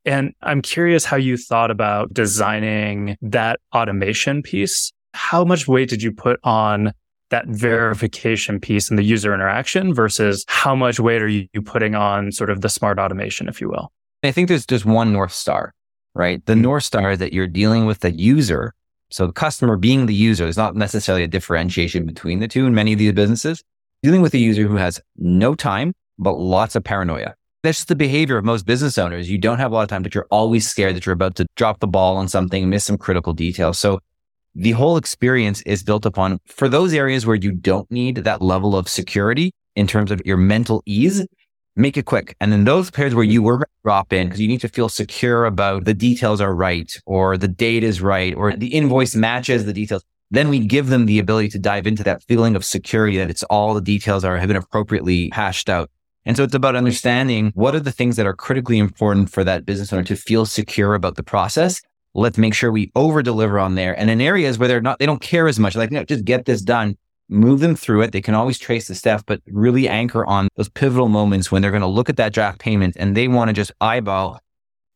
And 0.04 0.32
I'm 0.42 0.62
curious 0.62 1.04
how 1.04 1.16
you 1.16 1.36
thought 1.36 1.70
about 1.70 2.14
designing 2.14 3.16
that 3.22 3.58
automation 3.74 4.42
piece. 4.42 4.92
How 5.12 5.44
much 5.44 5.66
weight 5.66 5.88
did 5.88 6.02
you 6.02 6.12
put 6.12 6.38
on 6.44 6.92
that 7.30 7.46
verification 7.48 8.60
piece 8.60 8.88
and 8.88 8.98
the 8.98 9.02
user 9.02 9.34
interaction 9.34 9.92
versus 9.92 10.44
how 10.48 10.74
much 10.74 11.00
weight 11.00 11.22
are 11.22 11.28
you 11.28 11.48
putting 11.64 11.94
on 11.94 12.32
sort 12.32 12.50
of 12.50 12.60
the 12.60 12.68
smart 12.68 12.98
automation, 12.98 13.48
if 13.48 13.60
you 13.60 13.68
will? 13.68 13.92
I 14.22 14.32
think 14.32 14.48
there's 14.48 14.66
just 14.66 14.84
one 14.84 15.12
North 15.12 15.32
Star, 15.32 15.74
right? 16.14 16.44
The. 16.46 16.56
North 16.56 16.84
Star 16.84 17.16
that 17.16 17.32
you're 17.32 17.46
dealing 17.46 17.86
with 17.86 18.00
the 18.00 18.10
user. 18.10 18.74
So 19.10 19.26
the 19.26 19.32
customer 19.32 19.76
being 19.76 20.06
the 20.06 20.14
user, 20.14 20.44
there's 20.44 20.56
not 20.56 20.74
necessarily 20.74 21.22
a 21.22 21.28
differentiation 21.28 22.06
between 22.06 22.40
the 22.40 22.48
two 22.48 22.66
in 22.66 22.74
many 22.74 22.92
of 22.92 22.98
these 22.98 23.12
businesses. 23.12 23.62
Dealing 24.02 24.22
with 24.22 24.34
a 24.34 24.38
user 24.38 24.66
who 24.66 24.76
has 24.76 25.00
no 25.16 25.54
time, 25.54 25.92
but 26.18 26.38
lots 26.38 26.76
of 26.76 26.84
paranoia. 26.84 27.34
That's 27.62 27.78
just 27.78 27.88
the 27.88 27.96
behavior 27.96 28.36
of 28.36 28.44
most 28.44 28.66
business 28.66 28.98
owners. 28.98 29.28
You 29.30 29.38
don't 29.38 29.58
have 29.58 29.72
a 29.72 29.74
lot 29.74 29.82
of 29.82 29.88
time, 29.88 30.02
but 30.02 30.14
you're 30.14 30.26
always 30.30 30.68
scared 30.68 30.94
that 30.94 31.06
you're 31.06 31.12
about 31.12 31.34
to 31.36 31.46
drop 31.56 31.80
the 31.80 31.86
ball 31.86 32.16
on 32.16 32.28
something, 32.28 32.68
miss 32.68 32.84
some 32.84 32.98
critical 32.98 33.32
details. 33.32 33.78
So 33.78 34.00
the 34.56 34.72
whole 34.72 34.96
experience 34.96 35.60
is 35.62 35.82
built 35.82 36.06
upon 36.06 36.40
for 36.46 36.66
those 36.66 36.94
areas 36.94 37.26
where 37.26 37.36
you 37.36 37.52
don't 37.52 37.90
need 37.90 38.16
that 38.16 38.40
level 38.40 38.74
of 38.74 38.88
security 38.88 39.52
in 39.74 39.86
terms 39.86 40.10
of 40.10 40.22
your 40.24 40.38
mental 40.38 40.82
ease, 40.86 41.26
make 41.76 41.98
it 41.98 42.06
quick. 42.06 42.34
And 42.40 42.50
then 42.50 42.64
those 42.64 42.90
pairs 42.90 43.14
where 43.14 43.22
you 43.22 43.42
were 43.42 43.66
drop 43.84 44.14
in 44.14 44.28
because 44.28 44.40
you 44.40 44.48
need 44.48 44.62
to 44.62 44.68
feel 44.68 44.88
secure 44.88 45.44
about 45.44 45.84
the 45.84 45.92
details 45.92 46.40
are 46.40 46.54
right 46.54 46.90
or 47.04 47.36
the 47.36 47.48
date 47.48 47.84
is 47.84 48.00
right 48.00 48.34
or 48.34 48.56
the 48.56 48.68
invoice 48.68 49.14
matches 49.14 49.66
the 49.66 49.74
details. 49.74 50.02
Then 50.30 50.48
we 50.48 50.60
give 50.60 50.88
them 50.88 51.04
the 51.04 51.18
ability 51.18 51.50
to 51.50 51.58
dive 51.58 51.86
into 51.86 52.02
that 52.04 52.22
feeling 52.22 52.56
of 52.56 52.64
security 52.64 53.18
that 53.18 53.30
it's 53.30 53.42
all 53.44 53.74
the 53.74 53.82
details 53.82 54.24
are 54.24 54.38
have 54.38 54.48
been 54.48 54.56
appropriately 54.56 55.30
hashed 55.34 55.68
out. 55.68 55.90
And 56.24 56.34
so 56.34 56.44
it's 56.44 56.54
about 56.54 56.76
understanding 56.76 57.52
what 57.54 57.74
are 57.74 57.80
the 57.80 57.92
things 57.92 58.16
that 58.16 58.26
are 58.26 58.34
critically 58.34 58.78
important 58.78 59.30
for 59.30 59.44
that 59.44 59.66
business 59.66 59.92
owner 59.92 60.02
to 60.04 60.16
feel 60.16 60.46
secure 60.46 60.94
about 60.94 61.16
the 61.16 61.22
process 61.22 61.82
let's 62.16 62.38
make 62.38 62.54
sure 62.54 62.72
we 62.72 62.90
over 62.96 63.22
deliver 63.22 63.58
on 63.58 63.74
there. 63.74 63.98
And 63.98 64.10
in 64.10 64.20
areas 64.20 64.58
where 64.58 64.68
they're 64.68 64.80
not, 64.80 64.98
they 64.98 65.06
don't 65.06 65.20
care 65.20 65.48
as 65.48 65.58
much, 65.58 65.76
like, 65.76 65.90
you 65.90 65.98
know, 65.98 66.04
just 66.04 66.24
get 66.24 66.46
this 66.46 66.62
done, 66.62 66.96
move 67.28 67.60
them 67.60 67.76
through 67.76 68.02
it. 68.02 68.12
They 68.12 68.22
can 68.22 68.34
always 68.34 68.58
trace 68.58 68.88
the 68.88 68.94
stuff, 68.94 69.24
but 69.26 69.40
really 69.46 69.88
anchor 69.88 70.24
on 70.24 70.48
those 70.56 70.68
pivotal 70.68 71.08
moments 71.08 71.52
when 71.52 71.62
they're 71.62 71.70
going 71.70 71.82
to 71.82 71.86
look 71.86 72.08
at 72.08 72.16
that 72.16 72.32
draft 72.32 72.58
payment 72.58 72.96
and 72.98 73.16
they 73.16 73.28
want 73.28 73.48
to 73.48 73.52
just 73.52 73.72
eyeball, 73.80 74.40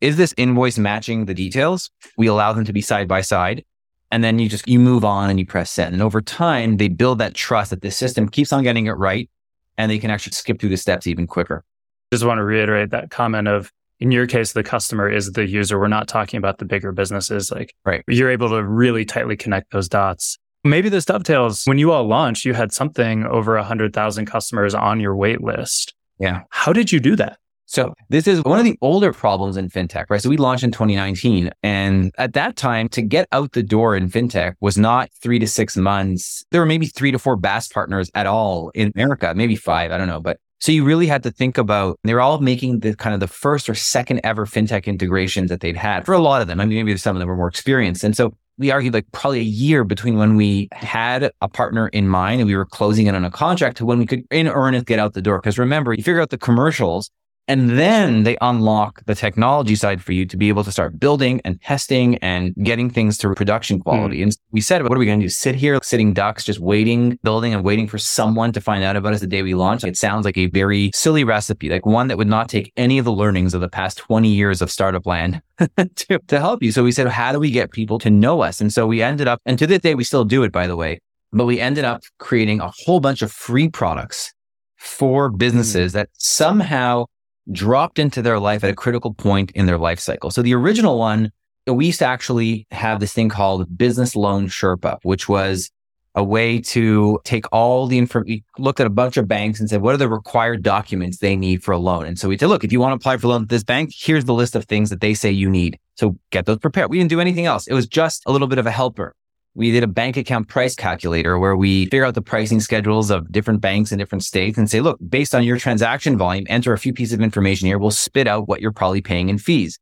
is 0.01 0.17
this 0.17 0.35
invoice 0.37 0.79
matching 0.79 1.27
the 1.27 1.35
details? 1.35 1.91
We 2.17 2.27
allow 2.27 2.53
them 2.53 2.65
to 2.65 2.73
be 2.73 2.81
side 2.81 3.07
by 3.07 3.21
side. 3.21 3.65
And 4.11 4.25
then 4.25 4.39
you 4.39 4.49
just, 4.49 4.67
you 4.67 4.81
move 4.81 5.05
on 5.05 5.31
and 5.31 5.39
you 5.39 5.47
press 5.47 5.71
send. 5.71 5.93
And 5.93 6.03
over 6.03 6.21
time, 6.21 6.79
they 6.79 6.89
build 6.89 7.19
that 7.19 7.35
trust 7.35 7.71
that 7.71 7.83
the 7.83 7.91
system 7.91 8.29
keeps 8.29 8.53
on 8.53 8.65
getting 8.65 8.87
it 8.87 8.93
right 8.93 9.31
and 9.79 9.91
they 9.91 9.99
can 9.99 10.11
actually 10.11 10.33
skip 10.33 10.59
through 10.59 10.71
the 10.71 10.77
steps 10.77 11.07
even 11.07 11.27
quicker. 11.27 11.65
Just 12.13 12.25
want 12.25 12.39
to 12.39 12.45
reiterate 12.45 12.91
that 12.91 13.11
comment 13.11 13.47
of 13.47 13.71
in 14.01 14.11
your 14.11 14.27
case, 14.27 14.53
the 14.53 14.63
customer 14.63 15.09
is 15.09 15.33
the 15.33 15.47
user. 15.47 15.79
We're 15.79 15.89
not 15.89 16.09
talking 16.09 16.39
about 16.39 16.59
the 16.59 16.65
bigger 16.65 16.91
businesses. 16.91 17.51
Like, 17.51 17.75
right. 17.85 18.03
you're 18.09 18.31
able 18.31 18.49
to 18.51 18.65
really 18.65 19.05
tightly 19.05 19.37
connect 19.37 19.73
those 19.73 19.89
dots. 19.89 20.39
Maybe 20.65 20.89
this 20.89 21.05
dovetails 21.05 21.65
when 21.65 21.79
you 21.79 21.93
all 21.93 22.07
launched, 22.07 22.45
you 22.45 22.55
had 22.55 22.73
something 22.73 23.25
over 23.27 23.55
100,000 23.55 24.27
customers 24.27 24.75
on 24.75 25.01
your 25.01 25.17
wait 25.17 25.43
list. 25.43 25.95
Yeah. 26.19 26.43
How 26.51 26.73
did 26.73 26.93
you 26.93 27.01
do 27.01 27.17
that? 27.17 27.39
So 27.71 27.95
this 28.09 28.27
is 28.27 28.43
one 28.43 28.59
of 28.59 28.65
the 28.65 28.77
older 28.83 29.13
problems 29.13 29.57
in 29.57 29.69
fintech, 29.69 30.07
right? 30.09 30.21
So 30.21 30.29
we 30.29 30.37
launched 30.37 30.65
in 30.65 30.73
2019 30.73 31.53
and 31.63 32.11
at 32.19 32.33
that 32.33 32.57
time 32.57 32.89
to 32.89 33.01
get 33.01 33.29
out 33.31 33.53
the 33.53 33.63
door 33.63 33.95
in 33.95 34.11
fintech 34.11 34.55
was 34.61 34.77
not 34.77 35.09
three 35.23 35.39
to 35.39 35.47
six 35.47 35.77
months. 35.77 36.45
There 36.51 36.61
were 36.61 36.67
maybe 36.67 36.87
three 36.87 37.13
to 37.13 37.19
four 37.19 37.37
BaaS 37.37 37.69
partners 37.69 38.11
at 38.17 38.27
all 38.27 38.71
in 38.75 38.91
America, 38.97 39.33
maybe 39.37 39.55
five. 39.55 39.93
I 39.93 39.99
don't 39.99 40.09
know, 40.09 40.21
but 40.21 40.39
so 40.61 40.73
you 40.73 40.85
really 40.85 41.07
had 41.07 41.23
to 41.23 41.31
think 41.31 41.57
about, 41.57 41.99
they're 42.05 42.21
all 42.21 42.39
making 42.39 42.81
the 42.81 42.95
kind 42.95 43.15
of 43.15 43.21
the 43.21 43.27
first 43.27 43.69
or 43.69 43.75
second 43.75 44.21
ever 44.25 44.45
fintech 44.45 44.85
integrations 44.85 45.49
that 45.49 45.61
they'd 45.61 45.77
had 45.77 46.05
for 46.05 46.13
a 46.13 46.19
lot 46.19 46.43
of 46.43 46.49
them. 46.49 46.61
I 46.61 46.67
mean, 46.67 46.85
maybe 46.85 46.97
some 46.99 47.17
of 47.17 47.21
them 47.21 47.29
were 47.29 47.37
more 47.37 47.49
experienced. 47.49 48.05
And 48.05 48.15
so 48.15 48.37
we 48.59 48.71
argued 48.71 48.93
like 48.93 49.11
probably 49.11 49.41
a 49.41 49.43
year 49.43 49.85
between 49.85 50.19
when 50.19 50.37
we 50.37 50.69
had 50.73 51.31
a 51.41 51.49
partner 51.49 51.89
in 51.89 52.09
mind 52.09 52.43
and 52.43 52.47
we 52.47 52.55
were 52.55 52.67
closing 52.67 53.07
it 53.07 53.15
on 53.15 53.25
a 53.25 53.31
contract 53.31 53.79
to 53.79 53.87
when 53.87 53.99
we 53.99 54.05
could 54.05 54.23
in 54.31 54.49
earnest 54.49 54.85
get 54.85 54.99
out 54.99 55.15
the 55.15 55.23
door. 55.23 55.41
Because 55.41 55.59
remember, 55.59 55.95
you 55.95 56.03
figure 56.03 56.21
out 56.21 56.29
the 56.29 56.37
commercials 56.37 57.11
and 57.51 57.69
then 57.71 58.23
they 58.23 58.37
unlock 58.41 59.05
the 59.07 59.15
technology 59.17 59.75
side 59.75 60.01
for 60.01 60.13
you 60.13 60.25
to 60.25 60.37
be 60.37 60.49
able 60.49 60.63
to 60.63 60.71
start 60.71 61.01
building 61.01 61.41
and 61.45 61.61
testing 61.61 62.17
and 62.19 62.55
getting 62.63 62.89
things 62.89 63.19
to 63.19 63.35
production 63.35 63.81
quality. 63.81 64.21
Mm. 64.21 64.23
And 64.23 64.37
we 64.53 64.61
said, 64.61 64.85
what 64.85 64.93
are 64.93 65.01
we 65.01 65.05
going 65.05 65.19
to 65.19 65.25
do? 65.25 65.29
Sit 65.29 65.57
here, 65.57 65.81
sitting 65.83 66.15
ducks, 66.15 66.45
just 66.45 66.61
waiting, 66.61 67.19
building 67.25 67.53
and 67.53 67.65
waiting 67.65 67.89
for 67.89 67.99
someone 67.99 68.53
to 68.53 68.61
find 68.61 68.85
out 68.85 68.95
about 68.95 69.15
us 69.15 69.21
the 69.21 69.27
day 69.27 69.43
we 69.43 69.55
launch. 69.55 69.83
It 69.83 69.97
sounds 69.97 70.25
like 70.25 70.39
a 70.39 70.47
very 70.47 70.93
silly 70.95 71.25
recipe, 71.25 71.69
like 71.69 71.85
one 71.85 72.07
that 72.07 72.19
would 72.19 72.29
not 72.29 72.49
take 72.49 72.73
any 72.77 72.99
of 72.99 73.05
the 73.05 73.11
learnings 73.11 73.53
of 73.53 73.61
the 73.61 73.69
past 73.69 73.99
20 73.99 74.29
years 74.29 74.63
of 74.63 74.71
startup 74.71 75.05
land 75.05 75.43
to, 75.97 76.21
to 76.29 76.39
help 76.39 76.63
you. 76.63 76.71
So 76.71 76.85
we 76.85 76.93
said, 76.93 77.09
how 77.09 77.33
do 77.33 77.41
we 77.41 77.51
get 77.51 77.73
people 77.73 77.99
to 77.99 78.11
know 78.11 78.43
us? 78.43 78.61
And 78.61 78.73
so 78.73 78.87
we 78.87 79.03
ended 79.03 79.27
up, 79.27 79.41
and 79.45 79.59
to 79.59 79.67
this 79.67 79.81
day, 79.81 79.97
we 79.97 80.05
still 80.05 80.25
do 80.25 80.45
it, 80.45 80.53
by 80.53 80.69
the 80.69 80.77
way, 80.77 81.01
but 81.33 81.47
we 81.47 81.59
ended 81.59 81.85
up 81.85 82.03
creating 82.21 82.61
a 82.61 82.71
whole 82.85 83.01
bunch 83.01 83.23
of 83.23 83.33
free 83.33 83.69
products 83.69 84.33
for 84.77 85.31
businesses 85.31 85.91
mm. 85.91 85.95
that 85.95 86.11
somehow 86.13 87.07
dropped 87.53 87.99
into 87.99 88.23
their 88.23 88.39
life 88.39 88.65
at 88.65 88.71
a 88.71 88.75
critical 88.75 89.15
point 89.15 89.51
in 89.53 89.67
their 89.67 89.79
life 89.79 90.01
cycle. 90.01 90.31
So 90.31 90.43
the 90.43 90.55
original 90.55 90.99
one, 90.99 91.33
we 91.67 91.87
used 91.87 91.99
to 92.01 92.07
actually 92.07 92.67
have 92.71 93.01
this 93.01 93.13
thing 93.13 93.29
called 93.29 93.77
Business 93.77 94.17
Loan 94.17 94.49
Sherpa, 94.49 94.99
which 95.03 95.29
was 95.29 95.71
a 96.17 96.25
way 96.25 96.61
to 96.61 97.21
take 97.25 97.45
all 97.53 97.87
the 97.87 97.97
information, 97.97 98.43
looked 98.59 98.81
at 98.81 98.87
a 98.87 98.91
bunch 98.91 99.17
of 99.17 99.29
banks 99.29 99.61
and 99.61 99.71
said, 99.71 99.81
what 99.81 99.95
are 99.95 99.99
the 99.99 100.09
required 100.09 100.63
documents 100.63 101.19
they 101.19 101.37
need 101.37 101.63
for 101.63 101.71
a 101.73 101.79
loan? 101.79 102.05
And 102.05 102.19
so 102.19 102.29
we 102.29 102.37
said, 102.37 102.49
look, 102.49 102.65
if 102.65 102.73
you 102.73 102.81
want 102.81 102.93
to 102.93 102.97
apply 102.97 103.17
for 103.17 103.29
a 103.29 103.31
loan 103.31 103.43
at 103.43 103.49
this 103.49 103.63
bank, 103.63 103.93
here's 103.97 104.25
the 104.25 104.35
list 104.35 104.57
of 104.57 104.65
things 104.65 104.91
that 104.91 105.01
they 105.01 105.15
say 105.15 105.31
you 105.31 105.49
need. 105.49 105.79
So 105.97 106.17
get 106.31 106.47
those 106.47 106.59
prepared. 106.59 106.91
We 106.91 106.99
didn't 106.99 107.11
do 107.11 107.21
anything 107.21 107.47
else. 107.47 107.69
It 107.69 107.75
was 107.75 107.87
just 107.87 108.25
a 108.27 108.33
little 108.33 108.49
bit 108.49 108.59
of 108.59 108.67
a 108.67 108.73
helper 108.73 109.15
we 109.55 109.73
did 109.73 109.83
a 109.83 109.89
bank 109.89 110.17
account 110.17 110.49
price 110.49 110.75
calculator 110.77 111.39
where 111.39 111.57
we 111.57 111.87
figure 111.87 112.05
out 112.05 112.15
the 112.15 112.23
pricing 112.23 112.61
schedules 112.61 113.11
of 113.11 113.31
different 113.33 113.61
banks 113.61 113.91
in 113.91 113.99
different 113.99 114.23
states 114.23 114.57
and 114.57 114.71
say, 114.71 114.81
look, 114.81 114.99
based 115.09 115.35
on 115.35 115.43
your 115.43 115.59
transaction 115.59 116.17
volume, 116.17 116.47
enter 116.49 116.73
a 116.73 116.79
few 116.79 116.93
pieces 116.93 117.15
of 117.15 117.21
information 117.21 117.67
here. 117.67 117.79
We'll 117.79 117.91
spit 117.91 118.29
out 118.29 118.49
what 118.49 118.61
you're 118.61 118.73
probably 118.73 119.01
paying 119.01 119.29
in 119.29 119.39
fees. 119.39 119.79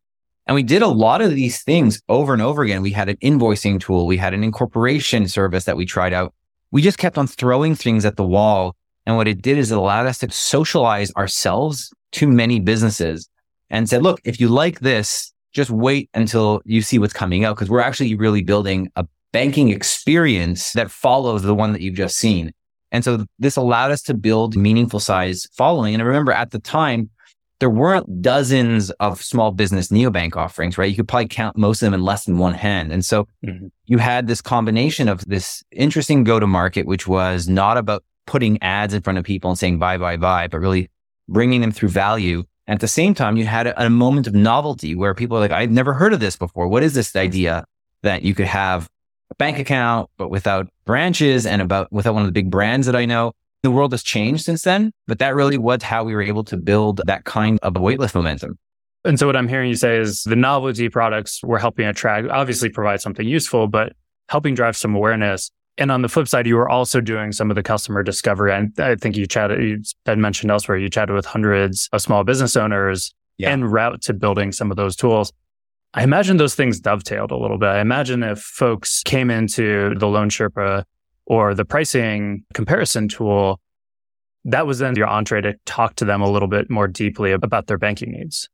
And 0.47 0.55
we 0.55 0.63
did 0.63 0.81
a 0.81 0.89
lot 0.89 1.21
of 1.21 1.33
these 1.33 1.63
things 1.63 2.01
over 2.09 2.33
and 2.33 2.41
over 2.41 2.63
again. 2.63 2.81
We 2.81 2.93
had 2.93 3.11
an 3.11 3.17
invoicing 3.17 3.79
tool. 3.79 4.07
We 4.07 4.17
had 4.17 4.33
an 4.33 4.43
incorporation 4.43 5.29
service 5.29 5.65
that 5.65 5.77
we 5.77 5.85
tried 5.85 6.15
out. 6.15 6.33
We 6.71 6.81
just 6.81 6.97
kept 6.97 7.19
on 7.19 7.27
throwing 7.27 7.75
things 7.75 8.07
at 8.07 8.17
the 8.17 8.27
wall. 8.27 8.75
And 9.05 9.17
what 9.17 9.29
it 9.29 9.43
did 9.43 9.59
is 9.59 9.71
it 9.71 9.77
allowed 9.77 10.07
us 10.07 10.19
to 10.19 10.31
socialize 10.31 11.13
ourselves 11.15 11.93
to 12.13 12.27
many 12.27 12.61
businesses 12.61 13.29
and 13.69 13.87
said, 13.87 14.03
look, 14.03 14.21
if 14.25 14.41
you 14.41 14.49
like 14.49 14.81
this, 14.81 15.33
just 15.53 15.71
wait 15.71 16.09
until 16.15 16.63
you 16.65 16.81
see 16.81 16.99
what's 16.99 17.13
coming 17.13 17.45
out 17.45 17.57
because 17.57 17.69
we're 17.69 17.81
actually 17.81 18.15
really 18.15 18.43
building 18.43 18.91
a 18.97 19.07
banking 19.33 19.71
experience 19.71 20.73
that 20.73 20.91
follows 20.91 21.43
the 21.43 21.55
one 21.55 21.73
that 21.73 21.83
you've 21.83 21.95
just 21.95 22.17
seen. 22.17 22.53
And 22.91 23.05
so 23.05 23.27
this 23.39 23.57
allowed 23.57 23.91
us 23.91 24.03
to 24.03 24.15
build 24.15 24.57
meaningful 24.57 25.01
size 25.01 25.47
following. 25.53 25.95
And 25.95 26.03
I 26.03 26.07
remember 26.07 26.33
at 26.33 26.51
the 26.51 26.59
time, 26.59 27.11
there 27.61 27.71
weren't 27.71 28.23
dozens 28.23 28.91
of 28.93 29.21
small 29.21 29.51
business 29.51 29.89
neobank 29.89 30.37
offerings, 30.37 30.79
right? 30.79 30.89
You 30.89 30.97
could 30.97 31.09
probably 31.09 31.27
count 31.27 31.57
most 31.57 31.83
of 31.83 31.87
them 31.87 31.95
in 31.95 32.03
less 32.03 32.25
than 32.25 32.39
one 32.39 32.55
hand. 32.55 32.93
And 32.93 33.05
so 33.05 33.27
mm-hmm. 33.45 33.67
you 33.87 33.99
had 33.99 34.29
this 34.29 34.41
combination 34.41 35.09
of 35.09 35.25
this 35.27 35.63
interesting 35.73 36.23
go 36.23 36.39
to 36.39 36.47
market, 36.47 36.87
which 36.87 37.09
was 37.09 37.49
not 37.49 37.77
about 37.77 38.05
putting 38.27 38.63
ads 38.63 38.95
in 38.95 39.03
front 39.03 39.19
of 39.19 39.25
people 39.25 39.51
and 39.51 39.59
saying 39.59 39.79
buy, 39.79 39.99
buy, 39.99 40.17
buy, 40.17 40.47
but 40.47 40.59
really 40.59 40.89
bringing 41.29 41.61
them 41.61 41.73
through 41.73 41.89
value. 41.89 42.45
And 42.69 42.75
at 42.77 42.81
the 42.81 42.89
same 42.89 43.13
time, 43.13 43.37
you 43.37 43.47
had 43.47 43.67
a, 43.67 43.87
a 43.87 43.91
moment 43.91 44.29
of 44.29 44.35
novelty 44.35 44.95
where 44.95 45.15
people 45.15 45.37
are 45.37 45.41
like, 45.41 45.51
I've 45.51 45.71
never 45.71 45.95
heard 45.95 46.13
of 46.13 46.21
this 46.21 46.37
before. 46.37 46.69
What 46.69 46.85
is 46.85 46.95
this 46.95 47.17
idea 47.17 47.65
that 48.03 48.23
you 48.23 48.35
could 48.35 48.47
have 48.47 48.89
a 49.31 49.35
bank 49.35 49.59
account, 49.59 50.11
but 50.17 50.31
without 50.31 50.69
branches 50.85 51.47
and 51.47 51.63
about 51.63 51.93
without 51.93 52.15
one 52.15 52.23
of 52.23 52.29
the 52.29 52.33
big 52.33 52.51
brands 52.51 52.87
that 52.87 52.97
I 52.97 53.05
know. 53.05 53.33
The 53.65 53.73
world 53.73 53.91
has 53.91 54.05
changed 54.05 54.45
since 54.45 54.63
then, 54.63 54.93
but 55.09 55.19
that 55.19 55.35
really 55.35 55.59
was 55.59 55.83
how 55.83 56.05
we 56.05 56.15
were 56.15 56.23
able 56.23 56.45
to 56.45 56.57
build 56.57 57.01
that 57.07 57.25
kind 57.25 57.59
of 57.63 57.75
waitlist 57.75 58.15
momentum. 58.15 58.57
And 59.05 59.19
so 59.19 59.27
what 59.27 59.37
I'm 59.37 59.49
hearing 59.49 59.69
you 59.69 59.75
say 59.75 59.99
is 59.99 60.23
the 60.23 60.37
novelty 60.37 60.89
products 60.89 61.43
were 61.43 61.59
helping 61.59 61.87
attract, 61.87 62.29
obviously 62.29 62.69
provide 62.69 63.01
something 63.01 63.27
useful, 63.27 63.67
but 63.67 63.95
helping 64.29 64.55
drive 64.55 64.77
some 64.77 64.95
awareness. 64.95 65.51
And 65.77 65.91
on 65.91 66.03
the 66.03 66.09
flip 66.09 66.29
side, 66.29 66.47
you 66.47 66.57
were 66.57 66.69
also 66.69 67.01
doing 67.01 67.33
some 67.33 67.51
of 67.51 67.55
the 67.55 67.63
customer 67.63 68.03
discovery. 68.03 68.53
And 68.53 68.73
I 68.79 68.97
think 68.97 69.17
you 69.17 69.27
chatted, 69.27 69.63
you 69.63 69.83
been 70.05 70.21
mentioned 70.21 70.51
elsewhere, 70.51 70.77
you 70.77 70.89
chatted 70.89 71.15
with 71.15 71.25
hundreds 71.25 71.89
of 71.93 72.03
small 72.03 72.25
business 72.25 72.57
owners 72.57 73.15
yeah. 73.39 73.51
en 73.51 73.65
route 73.65 74.03
to 74.03 74.13
building 74.13 74.53
some 74.53 74.71
of 74.71 74.77
those 74.77 74.97
tools. 74.97 75.33
I 75.95 76.03
imagine 76.03 76.37
those 76.37 76.55
things 76.55 76.81
dovetailed 76.81 77.31
a 77.31 77.37
little 77.37 77.59
bit. 77.59 77.69
I 77.69 77.81
imagine 77.81 78.23
if 78.23 78.41
folks 78.41 79.03
came 79.03 79.31
into 79.31 79.95
the 79.99 80.07
Loan 80.07 80.29
Sherpa 80.29 80.85
or 81.27 81.55
the 81.55 81.65
pricing 81.65 82.45
comparison 82.53 83.09
tool, 83.09 83.61
that 84.45 84.67
was 84.67 84.79
then 84.79 84.97
your 84.97 85.07
entree 85.07 85.41
to 85.41 85.55
talk 85.65 85.97
to 85.97 86.05
them 86.05 86.21
a 86.21 86.31
little 86.31 86.49
bit 86.49 86.71
more 86.71 86.89
deeply 86.89 87.33
about 87.33 87.67
their 87.67 87.79
banking 87.79 88.13
needs. 88.13 88.49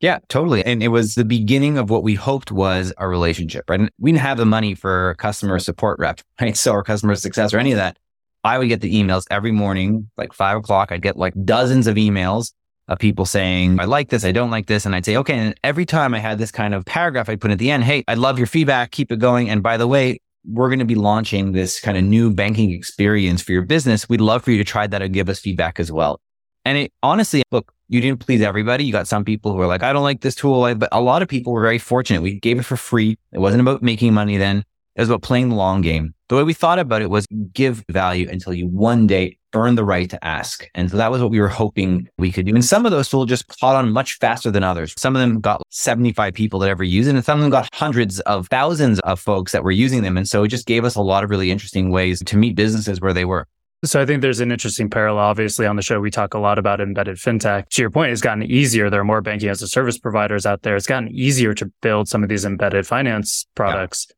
Yeah, 0.00 0.20
totally. 0.28 0.64
And 0.64 0.82
it 0.82 0.88
was 0.88 1.14
the 1.14 1.24
beginning 1.24 1.76
of 1.76 1.90
what 1.90 2.04
we 2.04 2.14
hoped 2.14 2.52
was 2.52 2.92
a 2.98 3.08
relationship, 3.08 3.68
right? 3.68 3.80
And 3.80 3.90
we 3.98 4.12
didn't 4.12 4.22
have 4.22 4.38
the 4.38 4.46
money 4.46 4.74
for 4.74 5.16
customer 5.18 5.58
support 5.58 5.98
rep, 5.98 6.20
right? 6.40 6.56
So, 6.56 6.72
or 6.72 6.84
customer 6.84 7.14
success 7.16 7.52
or 7.52 7.58
any 7.58 7.72
of 7.72 7.78
that. 7.78 7.98
I 8.44 8.58
would 8.58 8.68
get 8.68 8.80
the 8.80 8.94
emails 8.94 9.24
every 9.30 9.50
morning, 9.50 10.08
like 10.16 10.32
five 10.32 10.56
o'clock. 10.56 10.92
I'd 10.92 11.02
get 11.02 11.16
like 11.16 11.34
dozens 11.44 11.88
of 11.88 11.96
emails 11.96 12.52
of 12.88 12.98
people 12.98 13.26
saying, 13.26 13.78
I 13.78 13.84
like 13.84 14.08
this, 14.08 14.24
I 14.24 14.32
don't 14.32 14.50
like 14.50 14.66
this. 14.66 14.86
And 14.86 14.94
I'd 14.94 15.04
say, 15.04 15.16
okay. 15.16 15.34
And 15.34 15.54
every 15.62 15.84
time 15.84 16.14
I 16.14 16.18
had 16.18 16.38
this 16.38 16.50
kind 16.50 16.74
of 16.74 16.84
paragraph, 16.84 17.28
I'd 17.28 17.40
put 17.40 17.50
at 17.50 17.58
the 17.58 17.70
end, 17.70 17.84
Hey, 17.84 18.04
I 18.08 18.14
love 18.14 18.38
your 18.38 18.46
feedback. 18.46 18.90
Keep 18.90 19.12
it 19.12 19.18
going. 19.18 19.50
And 19.50 19.62
by 19.62 19.76
the 19.76 19.86
way, 19.86 20.20
we're 20.44 20.68
going 20.68 20.78
to 20.78 20.84
be 20.84 20.94
launching 20.94 21.52
this 21.52 21.80
kind 21.80 21.98
of 21.98 22.04
new 22.04 22.32
banking 22.32 22.70
experience 22.70 23.42
for 23.42 23.52
your 23.52 23.62
business. 23.62 24.08
We'd 24.08 24.20
love 24.20 24.42
for 24.42 24.50
you 24.50 24.58
to 24.58 24.64
try 24.64 24.86
that 24.86 25.02
and 25.02 25.12
give 25.12 25.28
us 25.28 25.38
feedback 25.38 25.78
as 25.78 25.92
well. 25.92 26.20
And 26.64 26.78
it 26.78 26.92
honestly, 27.02 27.42
look, 27.50 27.72
you 27.88 28.00
didn't 28.00 28.20
please 28.20 28.42
everybody. 28.42 28.84
You 28.84 28.92
got 28.92 29.08
some 29.08 29.24
people 29.24 29.52
who 29.52 29.60
are 29.60 29.66
like, 29.66 29.82
I 29.82 29.92
don't 29.92 30.02
like 30.02 30.20
this 30.20 30.34
tool. 30.34 30.74
But 30.74 30.88
a 30.92 31.00
lot 31.00 31.22
of 31.22 31.28
people 31.28 31.52
were 31.52 31.62
very 31.62 31.78
fortunate. 31.78 32.22
We 32.22 32.40
gave 32.40 32.58
it 32.58 32.64
for 32.64 32.76
free. 32.76 33.18
It 33.32 33.38
wasn't 33.38 33.60
about 33.60 33.82
making 33.82 34.14
money 34.14 34.36
then. 34.36 34.64
It 34.98 35.02
was 35.02 35.10
about 35.10 35.22
playing 35.22 35.50
the 35.50 35.54
long 35.54 35.80
game. 35.80 36.12
The 36.28 36.34
way 36.34 36.42
we 36.42 36.52
thought 36.52 36.80
about 36.80 37.02
it 37.02 37.08
was 37.08 37.24
give 37.52 37.84
value 37.88 38.28
until 38.28 38.52
you 38.52 38.66
one 38.66 39.06
day 39.06 39.38
earn 39.54 39.76
the 39.76 39.84
right 39.84 40.10
to 40.10 40.22
ask. 40.24 40.66
And 40.74 40.90
so 40.90 40.96
that 40.96 41.12
was 41.12 41.22
what 41.22 41.30
we 41.30 41.38
were 41.38 41.46
hoping 41.46 42.08
we 42.18 42.32
could 42.32 42.46
do. 42.46 42.54
And 42.54 42.64
some 42.64 42.84
of 42.84 42.90
those 42.90 43.08
tools 43.08 43.28
just 43.28 43.46
caught 43.60 43.76
on 43.76 43.92
much 43.92 44.18
faster 44.18 44.50
than 44.50 44.64
others. 44.64 44.94
Some 44.98 45.14
of 45.14 45.20
them 45.20 45.40
got 45.40 45.62
75 45.70 46.34
people 46.34 46.58
that 46.58 46.68
ever 46.68 46.82
used 46.82 47.08
it, 47.08 47.14
and 47.14 47.24
some 47.24 47.38
of 47.38 47.42
them 47.42 47.50
got 47.52 47.68
hundreds 47.72 48.18
of 48.20 48.48
thousands 48.48 48.98
of 49.00 49.20
folks 49.20 49.52
that 49.52 49.62
were 49.62 49.70
using 49.70 50.02
them. 50.02 50.16
And 50.16 50.28
so 50.28 50.42
it 50.42 50.48
just 50.48 50.66
gave 50.66 50.84
us 50.84 50.96
a 50.96 51.00
lot 51.00 51.22
of 51.22 51.30
really 51.30 51.52
interesting 51.52 51.92
ways 51.92 52.20
to 52.24 52.36
meet 52.36 52.56
businesses 52.56 53.00
where 53.00 53.12
they 53.12 53.24
were. 53.24 53.46
So 53.84 54.02
I 54.02 54.06
think 54.06 54.22
there's 54.22 54.40
an 54.40 54.50
interesting 54.50 54.90
parallel. 54.90 55.24
Obviously, 55.24 55.64
on 55.64 55.76
the 55.76 55.82
show, 55.82 56.00
we 56.00 56.10
talk 56.10 56.34
a 56.34 56.40
lot 56.40 56.58
about 56.58 56.80
embedded 56.80 57.18
fintech. 57.18 57.68
To 57.68 57.82
your 57.82 57.90
point, 57.90 58.10
it's 58.10 58.20
gotten 58.20 58.42
easier. 58.42 58.90
There 58.90 59.00
are 59.00 59.04
more 59.04 59.20
banking 59.20 59.48
as 59.48 59.62
a 59.62 59.68
service 59.68 59.96
providers 59.96 60.44
out 60.44 60.62
there. 60.62 60.74
It's 60.74 60.88
gotten 60.88 61.08
easier 61.10 61.54
to 61.54 61.66
build 61.80 62.08
some 62.08 62.24
of 62.24 62.28
these 62.28 62.44
embedded 62.44 62.88
finance 62.88 63.46
products. 63.54 64.08
Yeah. 64.10 64.14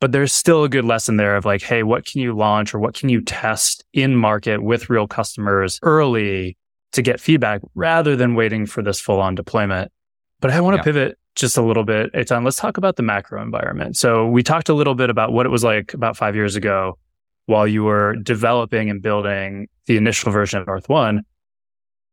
But 0.00 0.12
there's 0.12 0.32
still 0.32 0.62
a 0.62 0.68
good 0.68 0.84
lesson 0.84 1.16
there 1.16 1.36
of 1.36 1.44
like, 1.44 1.62
hey, 1.62 1.82
what 1.82 2.04
can 2.04 2.20
you 2.20 2.32
launch 2.36 2.72
or 2.72 2.78
what 2.78 2.94
can 2.94 3.08
you 3.08 3.20
test 3.20 3.84
in 3.92 4.14
market 4.14 4.62
with 4.62 4.88
real 4.88 5.08
customers 5.08 5.80
early 5.82 6.56
to 6.92 7.02
get 7.02 7.20
feedback 7.20 7.60
rather 7.74 8.14
than 8.14 8.34
waiting 8.34 8.64
for 8.64 8.82
this 8.82 9.00
full 9.00 9.20
on 9.20 9.34
deployment? 9.34 9.90
But 10.40 10.52
I 10.52 10.60
want 10.60 10.74
to 10.74 10.78
yeah. 10.78 10.84
pivot 10.84 11.18
just 11.34 11.56
a 11.56 11.62
little 11.62 11.84
bit, 11.84 12.12
Eytan. 12.12 12.44
Let's 12.44 12.56
talk 12.56 12.76
about 12.76 12.96
the 12.96 13.02
macro 13.02 13.42
environment. 13.42 13.96
So 13.96 14.26
we 14.26 14.42
talked 14.42 14.68
a 14.68 14.74
little 14.74 14.94
bit 14.94 15.10
about 15.10 15.32
what 15.32 15.46
it 15.46 15.50
was 15.50 15.64
like 15.64 15.94
about 15.94 16.16
five 16.16 16.34
years 16.34 16.56
ago 16.56 16.98
while 17.46 17.66
you 17.66 17.82
were 17.82 18.14
developing 18.16 18.90
and 18.90 19.00
building 19.00 19.68
the 19.86 19.96
initial 19.96 20.30
version 20.30 20.60
of 20.60 20.66
NorthOne. 20.66 21.20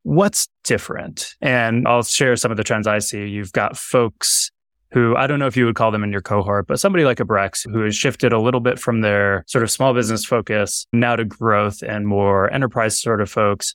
What's 0.03 0.47
different? 0.63 1.35
And 1.41 1.87
I'll 1.87 2.03
share 2.03 2.35
some 2.35 2.51
of 2.51 2.57
the 2.57 2.63
trends 2.63 2.87
I 2.87 2.99
see. 2.99 3.27
You've 3.27 3.51
got 3.51 3.75
folks 3.75 4.51
who 4.91 5.15
I 5.15 5.27
don't 5.27 5.39
know 5.39 5.47
if 5.47 5.57
you 5.57 5.65
would 5.65 5.75
call 5.75 5.91
them 5.91 6.03
in 6.03 6.11
your 6.11 6.21
cohort, 6.21 6.67
but 6.67 6.79
somebody 6.79 7.05
like 7.05 7.19
a 7.19 7.25
Brex 7.25 7.69
who 7.69 7.81
has 7.81 7.95
shifted 7.95 8.31
a 8.31 8.39
little 8.39 8.61
bit 8.61 8.79
from 8.79 9.01
their 9.01 9.43
sort 9.47 9.63
of 9.63 9.71
small 9.71 9.93
business 9.93 10.25
focus 10.25 10.85
now 10.93 11.15
to 11.15 11.25
growth 11.25 11.81
and 11.81 12.07
more 12.07 12.51
enterprise 12.53 12.99
sort 12.99 13.21
of 13.21 13.29
folks. 13.29 13.73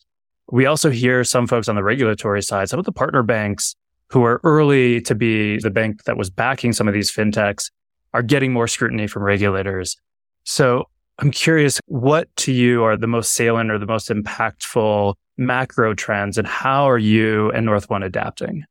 We 0.51 0.67
also 0.67 0.91
hear 0.91 1.23
some 1.25 1.47
folks 1.47 1.69
on 1.69 1.77
the 1.77 1.83
regulatory 1.83 2.43
side, 2.43 2.69
some 2.69 2.79
of 2.79 2.87
the 2.87 2.93
partner 2.93 3.23
banks 3.23 3.75
who 4.09 4.25
are 4.25 4.41
early 4.43 5.01
to 5.03 5.15
be 5.15 5.59
the 5.59 5.71
bank 5.71 6.05
that 6.05 6.17
was 6.17 6.31
backing 6.31 6.73
some 6.73 6.89
of 6.89 6.95
these 6.95 7.13
fintechs 7.13 7.71
are 8.13 8.23
getting 8.23 8.53
more 8.53 8.67
scrutiny 8.67 9.07
from 9.07 9.23
regulators. 9.23 9.97
So 10.45 10.89
I'm 11.19 11.31
curious 11.31 11.81
what 11.87 12.35
to 12.39 12.53
you 12.53 12.83
are 12.83 12.97
the 12.97 13.07
most 13.07 13.35
salient 13.35 13.71
or 13.71 13.79
the 13.79 13.87
most 13.87 14.09
impactful 14.09 15.15
macro 15.37 15.95
trends 15.95 16.39
and 16.39 16.47
how 16.47 16.89
are 16.89 16.99
you 16.99 17.51
and 17.53 17.67
NorthOne 17.67 18.05
adapting? 18.05 18.65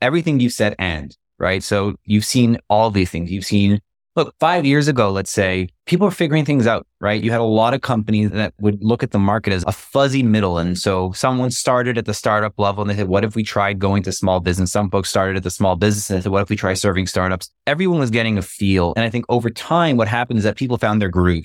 Everything 0.00 0.40
you 0.40 0.48
said 0.48 0.74
and, 0.78 1.16
right? 1.38 1.62
So 1.62 1.94
you've 2.04 2.24
seen 2.24 2.58
all 2.68 2.90
these 2.90 3.10
things. 3.10 3.30
You've 3.30 3.44
seen 3.44 3.80
look, 4.18 4.34
five 4.40 4.66
years 4.66 4.88
ago, 4.88 5.10
let's 5.10 5.30
say, 5.30 5.68
people 5.86 6.04
were 6.06 6.10
figuring 6.10 6.44
things 6.44 6.66
out, 6.66 6.86
right? 7.00 7.22
You 7.22 7.30
had 7.30 7.40
a 7.40 7.44
lot 7.44 7.72
of 7.72 7.82
companies 7.82 8.30
that 8.30 8.52
would 8.58 8.82
look 8.82 9.04
at 9.04 9.12
the 9.12 9.18
market 9.18 9.52
as 9.52 9.64
a 9.66 9.72
fuzzy 9.72 10.24
middle. 10.24 10.58
And 10.58 10.76
so 10.76 11.12
someone 11.12 11.52
started 11.52 11.96
at 11.96 12.04
the 12.04 12.12
startup 12.12 12.58
level 12.58 12.82
and 12.82 12.90
they 12.90 12.96
said, 12.96 13.06
what 13.06 13.22
if 13.22 13.36
we 13.36 13.44
tried 13.44 13.78
going 13.78 14.02
to 14.02 14.12
small 14.12 14.40
business? 14.40 14.72
Some 14.72 14.90
folks 14.90 15.08
started 15.08 15.36
at 15.36 15.44
the 15.44 15.50
small 15.50 15.76
business 15.76 16.10
and 16.10 16.20
said, 16.22 16.32
what 16.32 16.42
if 16.42 16.50
we 16.50 16.56
try 16.56 16.74
serving 16.74 17.06
startups? 17.06 17.50
Everyone 17.66 18.00
was 18.00 18.10
getting 18.10 18.36
a 18.38 18.42
feel. 18.42 18.92
And 18.96 19.04
I 19.04 19.10
think 19.10 19.24
over 19.28 19.50
time, 19.50 19.96
what 19.96 20.08
happened 20.08 20.38
is 20.38 20.44
that 20.44 20.56
people 20.56 20.78
found 20.78 21.00
their 21.00 21.10
groove. 21.10 21.44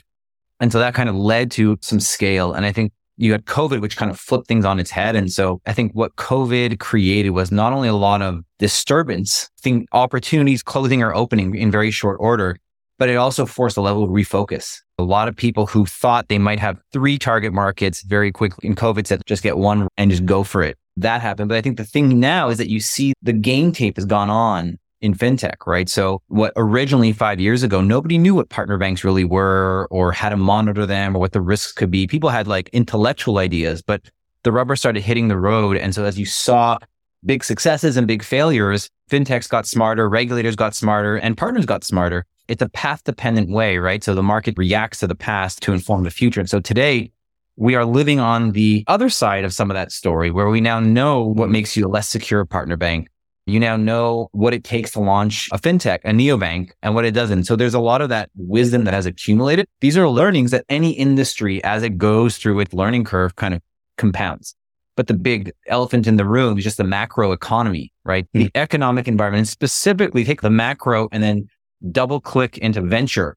And 0.59 0.71
so 0.71 0.79
that 0.79 0.95
kind 0.95 1.09
of 1.09 1.15
led 1.15 1.51
to 1.51 1.77
some 1.81 2.00
scale. 2.00 2.53
And 2.53 2.65
I 2.65 2.71
think 2.71 2.91
you 3.17 3.32
had 3.32 3.46
COVID, 3.46 3.82
which 3.82 3.98
kind 3.98 4.12
of 4.12 4.20
flipped 4.20 4.48
things 4.48 4.65
on 4.65 4.79
its 4.79 4.91
head. 4.91 5.15
And 5.15 5.32
so 5.32 5.62
I 5.65 5.74
think 5.74 5.93
what 5.93 6.15
COVID 6.15 6.79
created 6.79 7.32
was 7.32 7.51
not 7.51 7.74
only 7.74 7.88
a 7.88 7.93
lot 7.93 8.22
of 8.22 8.43
disturbance, 8.60 9.50
think 9.62 9.88
opportunities 9.91 10.63
closing 10.63 11.03
or 11.03 11.15
opening 11.15 11.55
in 11.55 11.72
very 11.72 11.91
short 11.91 12.17
order, 12.20 12.58
but 12.98 13.10
it 13.10 13.15
also 13.15 13.46
forced 13.46 13.77
a 13.77 13.82
level 13.82 14.03
of 14.03 14.10
refocus. 14.10 14.77
A 14.98 15.03
lot 15.03 15.27
of 15.27 15.36
people 15.36 15.65
who 15.65 15.86
thought 15.86 16.27
they 16.27 16.38
might 16.38 16.60
have 16.60 16.79
three 16.91 17.17
target 17.17 17.53
markets 17.53 18.03
very 18.03 18.32
quickly 18.32 18.67
in 18.67 18.75
COVID 18.75 19.08
said, 19.08 19.22
just 19.25 19.43
get 19.43 19.58
one 19.58 19.88
and 19.98 20.12
just 20.12 20.25
go 20.25 20.43
for 20.43 20.62
it. 20.62 20.77
That 20.98 21.22
happened. 21.22 21.50
But 21.50 21.58
I 21.58 21.62
think 21.62 21.77
the 21.77 21.86
thing 21.86 22.20
now 22.20 22.50
is 22.50 22.60
that 22.60 22.70
you 22.70 22.79
see 22.79 23.13
the 23.22 23.34
game 23.34 23.72
tape 23.72 23.98
has 23.98 24.05
gone 24.05 24.29
on 24.29 24.77
in 25.03 25.13
fintech, 25.13 25.67
right? 25.67 25.89
So 25.89 26.22
what 26.29 26.53
originally 26.55 27.12
five 27.12 27.39
years 27.39 27.62
ago, 27.62 27.81
nobody 27.81 28.17
knew 28.17 28.33
what 28.33 28.50
partner 28.50 28.77
banks 28.77 29.03
really 29.03 29.25
were 29.25 29.86
or 29.91 30.13
how 30.13 30.29
to 30.29 30.38
monitor 30.38 30.86
them 30.86 31.15
or 31.15 31.19
what 31.19 31.33
the 31.33 31.41
risks 31.41 31.74
could 31.74 31.91
be. 31.91 32.07
People 32.07 32.29
had 32.29 32.48
like 32.48 32.69
intellectual 32.69 33.38
ideas, 33.38 33.81
but 33.81 34.01
the 34.43 34.51
rubber 34.53 34.77
started 34.77 35.01
hitting 35.01 35.27
the 35.27 35.38
road. 35.38 35.75
And 35.75 35.93
so 35.93 36.05
as 36.05 36.17
you 36.17 36.25
saw 36.25 36.77
big 37.25 37.43
successes 37.43 37.98
and 37.98 38.07
big 38.07 38.24
failures, 38.24 38.89
fintechs 39.12 39.50
got 39.50 39.67
smarter, 39.67 40.07
regulators 40.07 40.55
got 40.55 40.74
smarter, 40.74 41.17
and 41.17 41.36
partners 41.36 41.65
got 41.65 41.83
smarter. 41.83 42.25
It's 42.48 42.62
a 42.62 42.69
path 42.69 43.03
dependent 43.03 43.50
way, 43.50 43.79
right? 43.79 44.01
So 44.01 44.15
the 44.15 44.24
market 44.24 44.55
reacts 44.57 45.01
to 45.01 45.07
the 45.07 45.15
past 45.15 45.62
to 45.63 45.74
inform 45.74 46.03
the 46.03 46.12
future. 46.12 46.39
And 46.39 46.50
so 46.50 46.62
today 46.62 47.12
we 47.57 47.75
are 47.75 47.86
living 47.86 48.22
on 48.22 48.53
the 48.53 48.86
other 48.88 49.10
side 49.10 49.43
of 49.43 49.53
some 49.53 49.69
of 49.69 49.75
that 49.75 49.91
story 49.91 50.31
where 50.31 50.48
we 50.48 50.62
now 50.62 50.79
know 50.79 51.24
what 51.24 51.50
makes 51.50 51.75
you 51.75 51.86
a 51.86 51.89
less 51.89 52.07
secure 52.07 52.45
partner 52.45 52.77
bank 52.77 53.10
you 53.45 53.59
now 53.59 53.75
know 53.75 54.29
what 54.31 54.53
it 54.53 54.63
takes 54.63 54.91
to 54.91 55.00
launch 55.00 55.50
a 55.51 55.57
fintech, 55.57 56.00
a 56.05 56.12
neobank, 56.12 56.71
and 56.81 56.95
what 56.95 57.05
it 57.05 57.12
doesn't. 57.12 57.43
So 57.43 57.55
there's 57.55 57.73
a 57.73 57.79
lot 57.79 58.01
of 58.01 58.09
that 58.09 58.29
wisdom 58.35 58.85
that 58.85 58.93
has 58.93 59.05
accumulated. 59.05 59.67
These 59.81 59.97
are 59.97 60.07
learnings 60.07 60.51
that 60.51 60.65
any 60.69 60.91
industry, 60.91 61.63
as 61.63 61.83
it 61.83 61.97
goes 61.97 62.38
through 62.38 62.59
its 62.62 62.73
learning 62.73 63.03
curve, 63.03 63.35
kind 63.35 63.53
of 63.53 63.62
compounds. 63.97 64.55
But 64.95 65.07
the 65.07 65.13
big 65.13 65.51
elephant 65.67 66.07
in 66.07 66.17
the 66.17 66.25
room 66.25 66.57
is 66.57 66.63
just 66.63 66.77
the 66.77 66.83
macro 66.83 67.31
economy, 67.31 67.91
right? 68.05 68.25
Mm-hmm. 68.25 68.43
The 68.45 68.51
economic 68.55 69.07
environment, 69.07 69.39
and 69.39 69.47
specifically 69.47 70.23
take 70.23 70.41
the 70.41 70.50
macro 70.50 71.09
and 71.12 71.21
then 71.21 71.47
double 71.91 72.21
click 72.21 72.57
into 72.59 72.81
venture. 72.81 73.35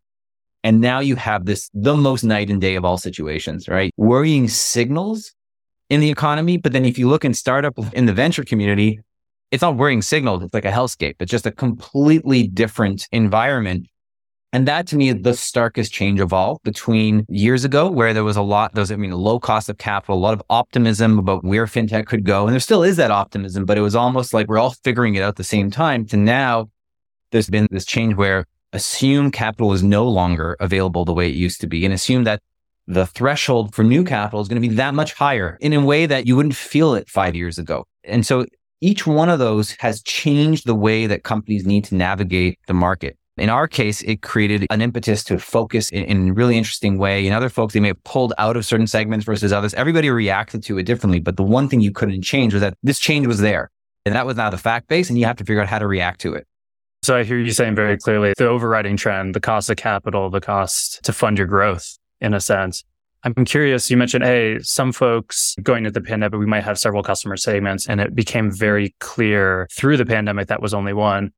And 0.62 0.80
now 0.80 1.00
you 1.00 1.16
have 1.16 1.46
this, 1.46 1.70
the 1.74 1.96
most 1.96 2.24
night 2.24 2.50
and 2.50 2.60
day 2.60 2.74
of 2.74 2.84
all 2.84 2.98
situations, 2.98 3.68
right? 3.68 3.92
Worrying 3.96 4.48
signals 4.48 5.32
in 5.88 6.00
the 6.00 6.10
economy. 6.10 6.58
But 6.58 6.72
then 6.72 6.84
if 6.84 6.98
you 6.98 7.08
look 7.08 7.24
in 7.24 7.34
startup 7.34 7.74
in 7.94 8.06
the 8.06 8.12
venture 8.12 8.44
community, 8.44 9.00
it's 9.50 9.62
not 9.62 9.76
worrying 9.76 10.02
signals. 10.02 10.42
It's 10.42 10.54
like 10.54 10.64
a 10.64 10.70
hellscape. 10.70 11.16
It's 11.20 11.30
just 11.30 11.46
a 11.46 11.52
completely 11.52 12.48
different 12.48 13.08
environment. 13.12 13.86
And 14.52 14.66
that 14.68 14.86
to 14.88 14.96
me 14.96 15.10
is 15.10 15.22
the 15.22 15.34
starkest 15.34 15.92
change 15.92 16.20
of 16.20 16.32
all 16.32 16.60
between 16.64 17.26
years 17.28 17.64
ago, 17.64 17.90
where 17.90 18.14
there 18.14 18.24
was 18.24 18.36
a 18.36 18.42
lot, 18.42 18.74
there 18.74 18.84
I 18.90 18.96
mean, 18.96 19.10
low 19.10 19.38
cost 19.38 19.68
of 19.68 19.78
capital, 19.78 20.16
a 20.16 20.18
lot 20.18 20.32
of 20.32 20.42
optimism 20.48 21.18
about 21.18 21.44
where 21.44 21.66
fintech 21.66 22.06
could 22.06 22.24
go. 22.24 22.46
And 22.46 22.52
there 22.52 22.60
still 22.60 22.82
is 22.82 22.96
that 22.96 23.10
optimism, 23.10 23.66
but 23.66 23.76
it 23.76 23.82
was 23.82 23.94
almost 23.94 24.32
like 24.32 24.48
we're 24.48 24.58
all 24.58 24.74
figuring 24.84 25.14
it 25.14 25.22
out 25.22 25.30
at 25.30 25.36
the 25.36 25.44
same 25.44 25.70
time 25.70 26.06
to 26.06 26.16
now 26.16 26.70
there's 27.32 27.50
been 27.50 27.68
this 27.70 27.84
change 27.84 28.14
where 28.14 28.46
assume 28.72 29.30
capital 29.30 29.72
is 29.72 29.82
no 29.82 30.08
longer 30.08 30.56
available 30.60 31.04
the 31.04 31.12
way 31.12 31.28
it 31.28 31.34
used 31.34 31.60
to 31.60 31.66
be 31.66 31.84
and 31.84 31.92
assume 31.92 32.24
that 32.24 32.42
the 32.86 33.06
threshold 33.06 33.74
for 33.74 33.82
new 33.82 34.04
capital 34.04 34.40
is 34.40 34.48
going 34.48 34.60
to 34.60 34.68
be 34.68 34.74
that 34.74 34.94
much 34.94 35.12
higher 35.12 35.58
in 35.60 35.72
a 35.72 35.84
way 35.84 36.06
that 36.06 36.26
you 36.26 36.36
wouldn't 36.36 36.54
feel 36.54 36.94
it 36.94 37.08
five 37.08 37.34
years 37.34 37.58
ago. 37.58 37.84
And 38.04 38.24
so 38.24 38.46
each 38.80 39.06
one 39.06 39.28
of 39.28 39.38
those 39.38 39.72
has 39.78 40.02
changed 40.02 40.66
the 40.66 40.74
way 40.74 41.06
that 41.06 41.22
companies 41.22 41.66
need 41.66 41.84
to 41.84 41.94
navigate 41.94 42.58
the 42.66 42.74
market. 42.74 43.16
In 43.38 43.50
our 43.50 43.68
case, 43.68 44.02
it 44.02 44.22
created 44.22 44.66
an 44.70 44.80
impetus 44.80 45.22
to 45.24 45.38
focus 45.38 45.90
in, 45.90 46.04
in, 46.04 46.28
a 46.30 46.32
really 46.32 46.56
interesting 46.56 46.96
way. 46.96 47.26
In 47.26 47.34
other 47.34 47.50
folks, 47.50 47.74
they 47.74 47.80
may 47.80 47.88
have 47.88 48.02
pulled 48.04 48.32
out 48.38 48.56
of 48.56 48.64
certain 48.64 48.86
segments 48.86 49.26
versus 49.26 49.52
others. 49.52 49.74
Everybody 49.74 50.08
reacted 50.08 50.62
to 50.64 50.78
it 50.78 50.84
differently. 50.84 51.20
But 51.20 51.36
the 51.36 51.42
one 51.42 51.68
thing 51.68 51.82
you 51.82 51.92
couldn't 51.92 52.22
change 52.22 52.54
was 52.54 52.62
that 52.62 52.74
this 52.82 52.98
change 52.98 53.26
was 53.26 53.40
there. 53.40 53.70
And 54.06 54.14
that 54.14 54.24
was 54.24 54.36
now 54.36 54.48
the 54.48 54.56
fact 54.56 54.88
base, 54.88 55.10
and 55.10 55.18
you 55.18 55.26
have 55.26 55.36
to 55.36 55.44
figure 55.44 55.60
out 55.60 55.68
how 55.68 55.78
to 55.78 55.86
react 55.86 56.20
to 56.22 56.32
it. 56.32 56.46
So 57.02 57.16
I 57.16 57.24
hear 57.24 57.38
you 57.38 57.52
saying 57.52 57.74
very 57.74 57.98
clearly 57.98 58.32
the 58.38 58.48
overriding 58.48 58.96
trend, 58.96 59.34
the 59.34 59.40
cost 59.40 59.68
of 59.68 59.76
capital, 59.76 60.30
the 60.30 60.40
cost 60.40 61.04
to 61.04 61.12
fund 61.12 61.38
your 61.38 61.46
growth 61.46 61.98
in 62.20 62.32
a 62.32 62.40
sense 62.40 62.84
I'm 63.26 63.44
curious. 63.44 63.90
You 63.90 63.96
mentioned, 63.96 64.22
hey, 64.22 64.60
some 64.60 64.92
folks 64.92 65.56
going 65.60 65.84
into 65.84 65.90
the 65.90 66.00
pandemic, 66.00 66.38
we 66.38 66.46
might 66.46 66.62
have 66.62 66.78
several 66.78 67.02
customer 67.02 67.36
segments, 67.36 67.88
and 67.88 68.00
it 68.00 68.14
became 68.14 68.52
very 68.52 68.94
clear 69.00 69.66
through 69.72 69.96
the 69.96 70.06
pandemic 70.06 70.46
that 70.46 70.62
was 70.62 70.72
only 70.72 70.92
one. 70.92 71.32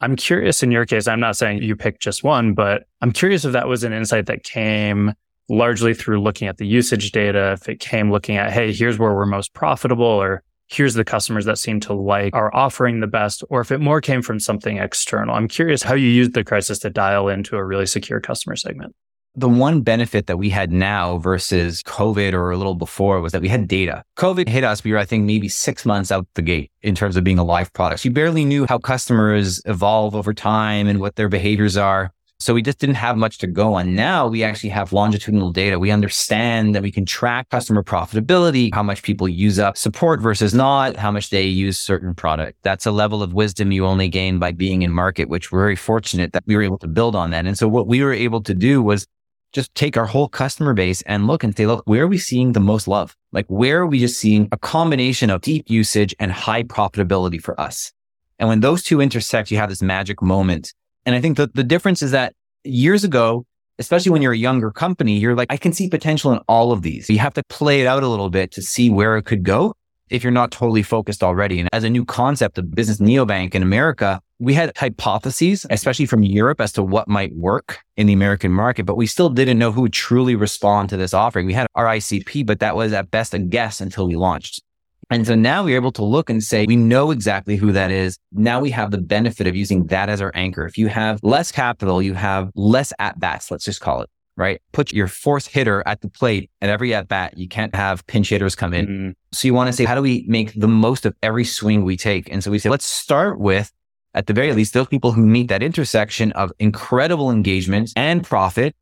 I'm 0.00 0.16
curious 0.16 0.62
in 0.62 0.70
your 0.70 0.86
case, 0.86 1.06
I'm 1.06 1.20
not 1.20 1.36
saying 1.36 1.62
you 1.62 1.76
picked 1.76 2.00
just 2.00 2.24
one, 2.24 2.54
but 2.54 2.84
I'm 3.02 3.12
curious 3.12 3.44
if 3.44 3.52
that 3.52 3.68
was 3.68 3.84
an 3.84 3.92
insight 3.92 4.24
that 4.26 4.42
came 4.42 5.12
largely 5.50 5.92
through 5.92 6.22
looking 6.22 6.48
at 6.48 6.56
the 6.56 6.66
usage 6.66 7.12
data, 7.12 7.52
if 7.52 7.68
it 7.68 7.78
came 7.78 8.10
looking 8.10 8.38
at, 8.38 8.50
hey, 8.50 8.72
here's 8.72 8.98
where 8.98 9.12
we're 9.12 9.26
most 9.26 9.52
profitable, 9.52 10.06
or 10.06 10.42
here's 10.68 10.94
the 10.94 11.04
customers 11.04 11.44
that 11.44 11.58
seem 11.58 11.78
to 11.80 11.92
like 11.92 12.34
our 12.34 12.54
offering 12.56 13.00
the 13.00 13.06
best, 13.06 13.44
or 13.50 13.60
if 13.60 13.70
it 13.70 13.82
more 13.82 14.00
came 14.00 14.22
from 14.22 14.40
something 14.40 14.78
external. 14.78 15.34
I'm 15.34 15.48
curious 15.48 15.82
how 15.82 15.94
you 15.94 16.08
used 16.08 16.32
the 16.32 16.42
crisis 16.42 16.78
to 16.78 16.90
dial 16.90 17.28
into 17.28 17.56
a 17.58 17.64
really 17.64 17.86
secure 17.86 18.18
customer 18.18 18.56
segment 18.56 18.94
the 19.36 19.48
one 19.48 19.80
benefit 19.80 20.26
that 20.26 20.36
we 20.36 20.48
had 20.48 20.70
now 20.72 21.18
versus 21.18 21.82
COVID 21.82 22.34
or 22.34 22.52
a 22.52 22.56
little 22.56 22.76
before 22.76 23.20
was 23.20 23.32
that 23.32 23.42
we 23.42 23.48
had 23.48 23.66
data. 23.66 24.04
COVID 24.16 24.48
hit 24.48 24.62
us. 24.62 24.84
We 24.84 24.92
were, 24.92 24.98
I 24.98 25.04
think, 25.04 25.24
maybe 25.24 25.48
six 25.48 25.84
months 25.84 26.12
out 26.12 26.26
the 26.34 26.42
gate 26.42 26.70
in 26.82 26.94
terms 26.94 27.16
of 27.16 27.24
being 27.24 27.38
a 27.38 27.44
live 27.44 27.72
product. 27.72 28.04
You 28.04 28.12
barely 28.12 28.44
knew 28.44 28.64
how 28.66 28.78
customers 28.78 29.60
evolve 29.64 30.14
over 30.14 30.32
time 30.32 30.86
and 30.86 31.00
what 31.00 31.16
their 31.16 31.28
behaviors 31.28 31.76
are. 31.76 32.12
So 32.40 32.52
we 32.52 32.62
just 32.62 32.78
didn't 32.78 32.96
have 32.96 33.16
much 33.16 33.38
to 33.38 33.46
go 33.46 33.74
on. 33.74 33.94
Now 33.94 34.26
we 34.26 34.42
actually 34.42 34.70
have 34.70 34.92
longitudinal 34.92 35.50
data. 35.50 35.78
We 35.78 35.90
understand 35.90 36.74
that 36.74 36.82
we 36.82 36.92
can 36.92 37.06
track 37.06 37.48
customer 37.48 37.82
profitability, 37.82 38.74
how 38.74 38.82
much 38.82 39.02
people 39.02 39.28
use 39.28 39.58
up 39.58 39.78
support 39.78 40.20
versus 40.20 40.52
not, 40.52 40.96
how 40.96 41.10
much 41.10 41.30
they 41.30 41.44
use 41.44 41.78
certain 41.78 42.12
product. 42.12 42.58
That's 42.62 42.86
a 42.86 42.90
level 42.90 43.22
of 43.22 43.32
wisdom 43.32 43.72
you 43.72 43.86
only 43.86 44.08
gain 44.08 44.38
by 44.38 44.52
being 44.52 44.82
in 44.82 44.92
market, 44.92 45.28
which 45.28 45.50
we're 45.50 45.60
very 45.60 45.76
fortunate 45.76 46.32
that 46.34 46.44
we 46.46 46.54
were 46.54 46.62
able 46.62 46.78
to 46.78 46.88
build 46.88 47.16
on 47.16 47.30
that. 47.30 47.46
And 47.46 47.56
so 47.56 47.66
what 47.66 47.86
we 47.86 48.02
were 48.02 48.12
able 48.12 48.42
to 48.42 48.52
do 48.52 48.82
was 48.82 49.06
just 49.54 49.74
take 49.76 49.96
our 49.96 50.04
whole 50.04 50.28
customer 50.28 50.74
base 50.74 51.00
and 51.02 51.26
look 51.26 51.44
and 51.44 51.56
say, 51.56 51.64
look, 51.64 51.84
where 51.86 52.02
are 52.02 52.08
we 52.08 52.18
seeing 52.18 52.52
the 52.52 52.60
most 52.60 52.88
love? 52.88 53.16
Like, 53.32 53.46
where 53.46 53.80
are 53.80 53.86
we 53.86 54.00
just 54.00 54.18
seeing 54.18 54.48
a 54.50 54.58
combination 54.58 55.30
of 55.30 55.40
deep 55.40 55.70
usage 55.70 56.14
and 56.18 56.32
high 56.32 56.64
profitability 56.64 57.40
for 57.40 57.58
us? 57.58 57.92
And 58.40 58.48
when 58.48 58.60
those 58.60 58.82
two 58.82 59.00
intersect, 59.00 59.52
you 59.52 59.56
have 59.58 59.68
this 59.68 59.80
magic 59.80 60.20
moment. 60.20 60.74
And 61.06 61.14
I 61.14 61.20
think 61.20 61.36
that 61.36 61.54
the 61.54 61.62
difference 61.62 62.02
is 62.02 62.10
that 62.10 62.34
years 62.64 63.04
ago, 63.04 63.46
especially 63.78 64.10
when 64.10 64.22
you're 64.22 64.32
a 64.32 64.36
younger 64.36 64.72
company, 64.72 65.18
you're 65.18 65.36
like, 65.36 65.52
I 65.52 65.56
can 65.56 65.72
see 65.72 65.88
potential 65.88 66.32
in 66.32 66.40
all 66.48 66.72
of 66.72 66.82
these. 66.82 67.08
You 67.08 67.20
have 67.20 67.34
to 67.34 67.42
play 67.48 67.80
it 67.80 67.86
out 67.86 68.02
a 68.02 68.08
little 68.08 68.30
bit 68.30 68.50
to 68.52 68.62
see 68.62 68.90
where 68.90 69.16
it 69.16 69.22
could 69.22 69.44
go 69.44 69.74
if 70.10 70.22
you're 70.22 70.32
not 70.32 70.50
totally 70.50 70.82
focused 70.82 71.22
already. 71.22 71.60
And 71.60 71.68
as 71.72 71.84
a 71.84 71.90
new 71.90 72.04
concept 72.04 72.58
of 72.58 72.74
business 72.74 72.98
neobank 72.98 73.54
in 73.54 73.62
America, 73.62 74.20
we 74.38 74.54
had 74.54 74.76
hypotheses, 74.76 75.66
especially 75.70 76.06
from 76.06 76.22
Europe, 76.22 76.60
as 76.60 76.72
to 76.72 76.82
what 76.82 77.08
might 77.08 77.34
work 77.34 77.80
in 77.96 78.06
the 78.06 78.12
American 78.12 78.52
market, 78.52 78.84
but 78.84 78.96
we 78.96 79.06
still 79.06 79.30
didn't 79.30 79.58
know 79.58 79.72
who 79.72 79.82
would 79.82 79.92
truly 79.92 80.34
respond 80.34 80.90
to 80.90 80.96
this 80.96 81.14
offering. 81.14 81.46
We 81.46 81.54
had 81.54 81.66
our 81.74 81.86
ICP, 81.86 82.44
but 82.46 82.60
that 82.60 82.76
was 82.76 82.92
at 82.92 83.10
best 83.10 83.34
a 83.34 83.38
guess 83.38 83.80
until 83.80 84.06
we 84.06 84.16
launched. 84.16 84.62
And 85.10 85.26
so 85.26 85.34
now 85.34 85.64
we're 85.64 85.76
able 85.76 85.92
to 85.92 86.04
look 86.04 86.30
and 86.30 86.42
say, 86.42 86.64
we 86.66 86.76
know 86.76 87.10
exactly 87.10 87.56
who 87.56 87.72
that 87.72 87.90
is. 87.90 88.18
Now 88.32 88.60
we 88.60 88.70
have 88.70 88.90
the 88.90 88.98
benefit 88.98 89.46
of 89.46 89.54
using 89.54 89.86
that 89.86 90.08
as 90.08 90.20
our 90.20 90.32
anchor. 90.34 90.66
If 90.66 90.78
you 90.78 90.88
have 90.88 91.20
less 91.22 91.52
capital, 91.52 92.00
you 92.00 92.14
have 92.14 92.50
less 92.54 92.92
at 92.98 93.20
bats, 93.20 93.50
let's 93.50 93.64
just 93.64 93.80
call 93.80 94.00
it 94.00 94.10
right? 94.36 94.60
Put 94.72 94.92
your 94.92 95.08
fourth 95.08 95.46
hitter 95.46 95.82
at 95.86 96.00
the 96.00 96.08
plate 96.08 96.50
at 96.60 96.68
every 96.68 96.94
at 96.94 97.08
bat. 97.08 97.38
You 97.38 97.48
can't 97.48 97.74
have 97.74 98.06
pinch 98.06 98.30
hitters 98.30 98.54
come 98.54 98.74
in. 98.74 98.86
Mm-hmm. 98.86 99.10
So 99.32 99.46
you 99.46 99.54
want 99.54 99.68
to 99.68 99.72
say, 99.72 99.84
how 99.84 99.94
do 99.94 100.02
we 100.02 100.24
make 100.28 100.52
the 100.54 100.68
most 100.68 101.06
of 101.06 101.14
every 101.22 101.44
swing 101.44 101.84
we 101.84 101.96
take? 101.96 102.30
And 102.32 102.42
so 102.42 102.50
we 102.50 102.58
say, 102.58 102.68
let's 102.68 102.84
start 102.84 103.38
with, 103.38 103.72
at 104.14 104.26
the 104.26 104.32
very 104.32 104.52
least, 104.52 104.74
those 104.74 104.86
people 104.86 105.12
who 105.12 105.24
meet 105.26 105.48
that 105.48 105.62
intersection 105.62 106.32
of 106.32 106.52
incredible 106.58 107.30
engagement 107.30 107.92
and 107.96 108.24
profit 108.24 108.74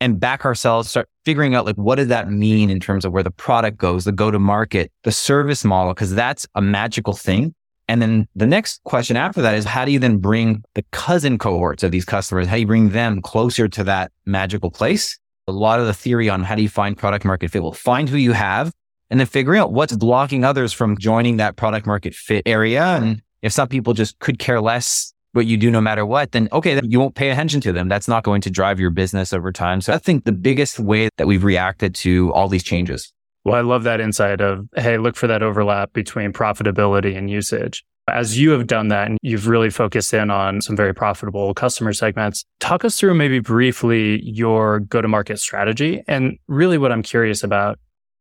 and 0.00 0.20
back 0.20 0.44
ourselves, 0.44 0.88
start 0.88 1.08
figuring 1.24 1.54
out 1.54 1.66
like, 1.66 1.76
what 1.76 1.96
does 1.96 2.08
that 2.08 2.30
mean 2.30 2.70
in 2.70 2.80
terms 2.80 3.04
of 3.04 3.12
where 3.12 3.22
the 3.22 3.30
product 3.30 3.76
goes, 3.76 4.04
the 4.04 4.12
go 4.12 4.30
to 4.30 4.38
market, 4.38 4.92
the 5.02 5.12
service 5.12 5.64
model? 5.64 5.94
Cause 5.94 6.14
that's 6.14 6.46
a 6.54 6.62
magical 6.62 7.12
thing 7.12 7.54
And 7.88 8.02
then 8.02 8.28
the 8.36 8.46
next 8.46 8.82
question 8.84 9.16
after 9.16 9.40
that 9.42 9.54
is 9.54 9.64
how 9.64 9.84
do 9.86 9.92
you 9.92 9.98
then 9.98 10.18
bring 10.18 10.62
the 10.74 10.84
cousin 10.92 11.38
cohorts 11.38 11.82
of 11.82 11.90
these 11.90 12.04
customers? 12.04 12.46
How 12.46 12.54
do 12.54 12.60
you 12.60 12.66
bring 12.66 12.90
them 12.90 13.22
closer 13.22 13.66
to 13.68 13.84
that 13.84 14.12
magical 14.26 14.70
place? 14.70 15.18
A 15.46 15.52
lot 15.52 15.80
of 15.80 15.86
the 15.86 15.94
theory 15.94 16.28
on 16.28 16.42
how 16.42 16.54
do 16.54 16.62
you 16.62 16.68
find 16.68 16.96
product 16.96 17.24
market 17.24 17.50
fit 17.50 17.62
will 17.62 17.72
find 17.72 18.08
who 18.08 18.18
you 18.18 18.32
have 18.32 18.70
and 19.10 19.18
then 19.18 19.26
figuring 19.26 19.58
out 19.58 19.72
what's 19.72 19.96
blocking 19.96 20.44
others 20.44 20.72
from 20.72 20.98
joining 20.98 21.38
that 21.38 21.56
product 21.56 21.86
market 21.86 22.14
fit 22.14 22.42
area. 22.44 22.84
And 22.84 23.22
if 23.40 23.52
some 23.52 23.68
people 23.68 23.94
just 23.94 24.18
could 24.18 24.38
care 24.38 24.60
less 24.60 25.14
what 25.32 25.46
you 25.46 25.56
do 25.56 25.70
no 25.70 25.80
matter 25.80 26.04
what, 26.04 26.32
then 26.32 26.48
okay, 26.52 26.74
then 26.74 26.90
you 26.90 27.00
won't 27.00 27.14
pay 27.14 27.30
attention 27.30 27.60
to 27.62 27.72
them. 27.72 27.88
That's 27.88 28.08
not 28.08 28.24
going 28.24 28.42
to 28.42 28.50
drive 28.50 28.78
your 28.78 28.90
business 28.90 29.32
over 29.32 29.52
time. 29.52 29.80
So 29.80 29.94
I 29.94 29.98
think 29.98 30.24
the 30.24 30.32
biggest 30.32 30.78
way 30.78 31.08
that 31.16 31.26
we've 31.26 31.44
reacted 31.44 31.94
to 31.96 32.32
all 32.34 32.48
these 32.48 32.64
changes. 32.64 33.12
Well, 33.48 33.56
I 33.56 33.62
love 33.62 33.84
that 33.84 33.98
insight 33.98 34.42
of, 34.42 34.68
hey, 34.76 34.98
look 34.98 35.16
for 35.16 35.26
that 35.26 35.42
overlap 35.42 35.94
between 35.94 36.34
profitability 36.34 37.16
and 37.16 37.30
usage. 37.30 37.82
As 38.06 38.38
you 38.38 38.50
have 38.50 38.66
done 38.66 38.88
that 38.88 39.08
and 39.08 39.18
you've 39.22 39.48
really 39.48 39.70
focused 39.70 40.12
in 40.12 40.30
on 40.30 40.60
some 40.60 40.76
very 40.76 40.94
profitable 40.94 41.54
customer 41.54 41.94
segments, 41.94 42.44
talk 42.60 42.84
us 42.84 43.00
through 43.00 43.14
maybe 43.14 43.38
briefly 43.38 44.22
your 44.22 44.80
go 44.80 45.00
to 45.00 45.08
market 45.08 45.38
strategy. 45.38 46.02
And 46.06 46.38
really 46.46 46.76
what 46.76 46.92
I'm 46.92 47.02
curious 47.02 47.42
about 47.42 47.78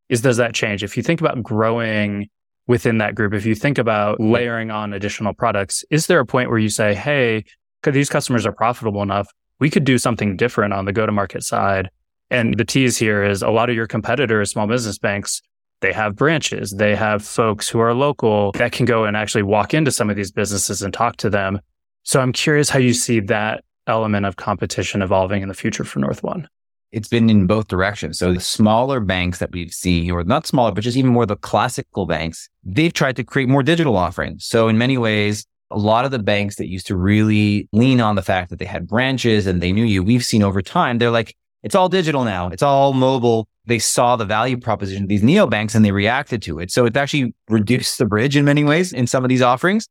is 0.08 0.22
does 0.22 0.38
that 0.38 0.54
change? 0.54 0.82
If 0.82 0.96
you 0.96 1.04
think 1.04 1.20
about 1.20 1.44
growing 1.44 2.30
within 2.68 3.00
that 3.00 3.14
group, 3.14 3.34
if 3.34 3.46
you 3.46 3.54
think 3.54 3.78
about 3.78 4.22
layering 4.22 4.72
on 4.72 4.94
additional 4.94 5.34
products, 5.34 5.84
is 5.90 6.08
there 6.08 6.22
a 6.22 6.26
point 6.26 6.50
where 6.50 6.60
you 6.60 6.70
say, 6.70 6.94
hey, 6.94 7.44
these 7.84 8.10
customers 8.10 8.46
are 8.46 8.54
profitable 8.54 9.02
enough, 9.02 9.28
we 9.60 9.70
could 9.70 9.84
do 9.84 9.98
something 9.98 10.38
different 10.38 10.74
on 10.74 10.86
the 10.86 10.94
go 10.94 11.06
to 11.06 11.12
market 11.12 11.44
side? 11.44 11.90
And 12.30 12.58
the 12.58 12.66
tease 12.66 12.98
here 12.98 13.24
is 13.24 13.42
a 13.42 13.50
lot 13.50 13.70
of 13.70 13.76
your 13.76 13.88
competitors, 13.88 14.52
small 14.52 14.68
business 14.68 14.98
banks, 14.98 15.42
they 15.80 15.94
have 15.94 16.16
branches, 16.16 16.72
they 16.72 16.96
have 16.96 17.24
folks 17.24 17.70
who 17.70 17.80
are 17.80 17.94
local 17.94 18.52
that 18.54 18.72
can 18.72 18.86
go 18.86 19.06
and 19.06 19.16
actually 19.16 19.44
walk 19.44 19.74
into 19.74 19.92
some 19.92 20.10
of 20.10 20.16
these 20.16 20.32
businesses 20.32 20.82
and 20.82 20.94
talk 20.94 21.18
to 21.18 21.30
them. 21.30 21.60
So 22.04 22.20
I'm 22.20 22.34
curious 22.34 22.70
how 22.70 22.80
you 22.80 22.94
see 22.94 23.20
that 23.22 23.64
element 23.86 24.26
of 24.26 24.36
competition 24.36 25.02
evolving 25.02 25.42
in 25.42 25.48
the 25.48 25.54
future 25.54 25.84
for 25.84 26.00
NorthOne 26.00 26.48
it's 26.92 27.08
been 27.08 27.30
in 27.30 27.48
both 27.48 27.68
directions. 27.68 28.18
So 28.18 28.34
the 28.34 28.40
smaller 28.40 29.00
banks 29.00 29.40
that 29.40 29.52
we've 29.52 29.74
seen, 29.74 30.10
or 30.12 30.24
not 30.24 30.48
smaller, 30.48 30.72
but 30.72 30.84
just 30.84 30.98
even 30.98 31.12
more 31.12 31.26
the 31.26 31.36
classical 31.36 32.06
banks, 32.06 32.50
they've 32.64 32.94
tried 32.94 33.18
to 33.18 33.24
create 33.24 33.50
more 33.50 33.64
digital 33.64 33.98
offerings. 33.98 34.46
So 34.46 34.68
in 34.68 34.78
many 34.78 34.98
ways, 34.98 35.46
a 35.70 35.78
lot 35.78 36.06
of 36.06 36.12
the 36.12 36.20
banks 36.20 36.56
that 36.56 36.70
used 36.70 36.88
to 36.88 36.96
really 36.96 37.68
lean 37.74 38.00
on 38.00 38.16
the 38.16 38.22
fact 38.22 38.50
that 38.52 38.60
they 38.60 38.66
had 38.66 38.88
branches 38.88 39.48
and 39.48 39.62
they 39.62 39.74
knew 39.74 39.84
you, 39.84 40.02
we've 40.02 40.24
seen 40.24 40.44
over 40.44 40.62
time, 40.62 40.98
they're 40.98 41.12
like, 41.12 41.36
it's 41.64 41.76
all 41.76 41.90
digital 41.90 42.24
now. 42.24 42.50
It's 42.50 42.64
all 42.64 42.94
mobile. 42.94 43.48
They 43.66 43.80
saw 43.80 44.16
the 44.16 44.26
value 44.26 44.58
proposition 44.58 45.04
of 45.04 45.10
these 45.10 45.24
neobanks 45.24 45.76
and 45.76 45.84
they 45.84 45.92
reacted 45.92 46.42
to 46.44 46.60
it. 46.60 46.72
So 46.72 46.86
it's 46.86 46.98
actually 46.98 47.34
reduced 47.50 47.98
the 47.98 48.06
bridge 48.06 48.38
in 48.38 48.46
many 48.46 48.64
ways 48.64 48.94
in 48.94 49.08
some 49.08 49.26
of 49.26 49.30
these 49.30 49.42
offerings. 49.42 49.88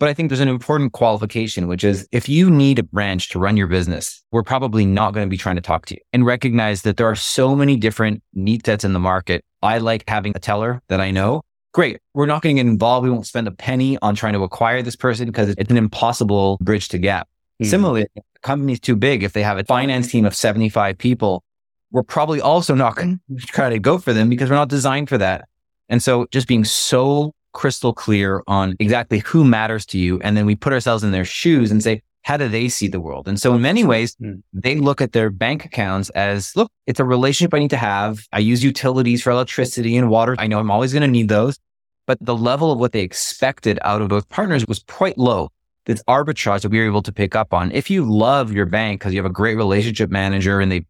But 0.00 0.08
I 0.08 0.14
think 0.14 0.28
there's 0.28 0.40
an 0.40 0.48
important 0.48 0.92
qualification, 0.92 1.68
which 1.68 1.84
is 1.84 2.08
if 2.10 2.28
you 2.28 2.50
need 2.50 2.80
a 2.80 2.82
branch 2.82 3.30
to 3.30 3.38
run 3.38 3.56
your 3.56 3.68
business, 3.68 4.24
we're 4.32 4.42
probably 4.42 4.84
not 4.84 5.14
going 5.14 5.24
to 5.24 5.30
be 5.30 5.36
trying 5.36 5.54
to 5.54 5.62
talk 5.62 5.86
to 5.86 5.94
you 5.94 6.00
and 6.12 6.26
recognize 6.26 6.82
that 6.82 6.96
there 6.96 7.06
are 7.06 7.14
so 7.14 7.54
many 7.54 7.76
different 7.76 8.22
need 8.34 8.66
sets 8.66 8.84
in 8.84 8.92
the 8.92 8.98
market. 8.98 9.44
I 9.62 9.78
like 9.78 10.04
having 10.08 10.32
a 10.34 10.40
teller 10.40 10.82
that 10.88 11.00
I 11.00 11.12
know. 11.12 11.42
Great. 11.72 12.00
We're 12.12 12.26
not 12.26 12.42
going 12.42 12.56
to 12.56 12.62
get 12.62 12.68
involved. 12.68 13.04
We 13.04 13.10
won't 13.10 13.26
spend 13.26 13.46
a 13.46 13.52
penny 13.52 13.96
on 14.02 14.14
trying 14.14 14.34
to 14.34 14.42
acquire 14.42 14.82
this 14.82 14.96
person 14.96 15.26
because 15.26 15.54
it's 15.56 15.70
an 15.70 15.76
impossible 15.76 16.58
bridge 16.60 16.88
to 16.88 16.98
gap. 16.98 17.28
Mm-hmm. 17.60 17.70
Similarly, 17.70 18.02
if 18.02 18.08
the 18.14 18.40
company's 18.42 18.80
too 18.80 18.96
big. 18.96 19.22
If 19.22 19.32
they 19.32 19.42
have 19.42 19.58
a 19.58 19.64
finance 19.64 20.10
team 20.10 20.24
of 20.24 20.34
75 20.34 20.98
people, 20.98 21.44
we're 21.90 22.02
probably 22.02 22.40
also 22.40 22.74
not 22.74 22.96
going 22.96 23.20
to 23.38 23.46
try 23.46 23.70
to 23.70 23.78
go 23.78 23.98
for 23.98 24.12
them 24.12 24.28
because 24.28 24.50
we're 24.50 24.56
not 24.56 24.68
designed 24.68 25.08
for 25.08 25.18
that. 25.18 25.46
And 25.88 26.02
so 26.02 26.26
just 26.30 26.48
being 26.48 26.64
so 26.64 27.32
crystal 27.52 27.92
clear 27.92 28.42
on 28.46 28.74
exactly 28.80 29.20
who 29.20 29.44
matters 29.44 29.86
to 29.86 29.98
you. 29.98 30.20
And 30.20 30.36
then 30.36 30.44
we 30.44 30.56
put 30.56 30.72
ourselves 30.72 31.04
in 31.04 31.12
their 31.12 31.24
shoes 31.24 31.70
and 31.70 31.82
say, 31.82 32.02
how 32.22 32.38
do 32.38 32.48
they 32.48 32.68
see 32.68 32.88
the 32.88 33.00
world? 33.00 33.28
And 33.28 33.38
so 33.38 33.54
in 33.54 33.62
many 33.62 33.84
ways, 33.84 34.16
hmm. 34.18 34.36
they 34.52 34.76
look 34.76 35.00
at 35.00 35.12
their 35.12 35.30
bank 35.30 35.64
accounts 35.64 36.08
as, 36.10 36.56
look, 36.56 36.70
it's 36.86 36.98
a 36.98 37.04
relationship 37.04 37.54
I 37.54 37.58
need 37.58 37.70
to 37.70 37.76
have. 37.76 38.26
I 38.32 38.38
use 38.40 38.64
utilities 38.64 39.22
for 39.22 39.30
electricity 39.30 39.96
and 39.96 40.08
water. 40.08 40.34
I 40.38 40.46
know 40.46 40.58
I'm 40.58 40.70
always 40.70 40.92
going 40.92 41.02
to 41.02 41.08
need 41.08 41.28
those. 41.28 41.58
But 42.06 42.18
the 42.20 42.36
level 42.36 42.72
of 42.72 42.78
what 42.78 42.92
they 42.92 43.00
expected 43.00 43.78
out 43.82 44.02
of 44.02 44.08
those 44.08 44.24
partners 44.26 44.66
was 44.66 44.82
quite 44.86 45.16
low. 45.16 45.50
This 45.86 46.02
arbitrage 46.04 46.62
that 46.62 46.70
we 46.70 46.78
were 46.78 46.86
able 46.86 47.02
to 47.02 47.12
pick 47.12 47.34
up 47.36 47.52
on. 47.52 47.70
If 47.72 47.90
you 47.90 48.10
love 48.10 48.52
your 48.52 48.66
bank 48.66 49.00
because 49.00 49.12
you 49.12 49.18
have 49.18 49.30
a 49.30 49.32
great 49.32 49.56
relationship 49.56 50.10
manager 50.10 50.60
and 50.60 50.72
they, 50.72 50.86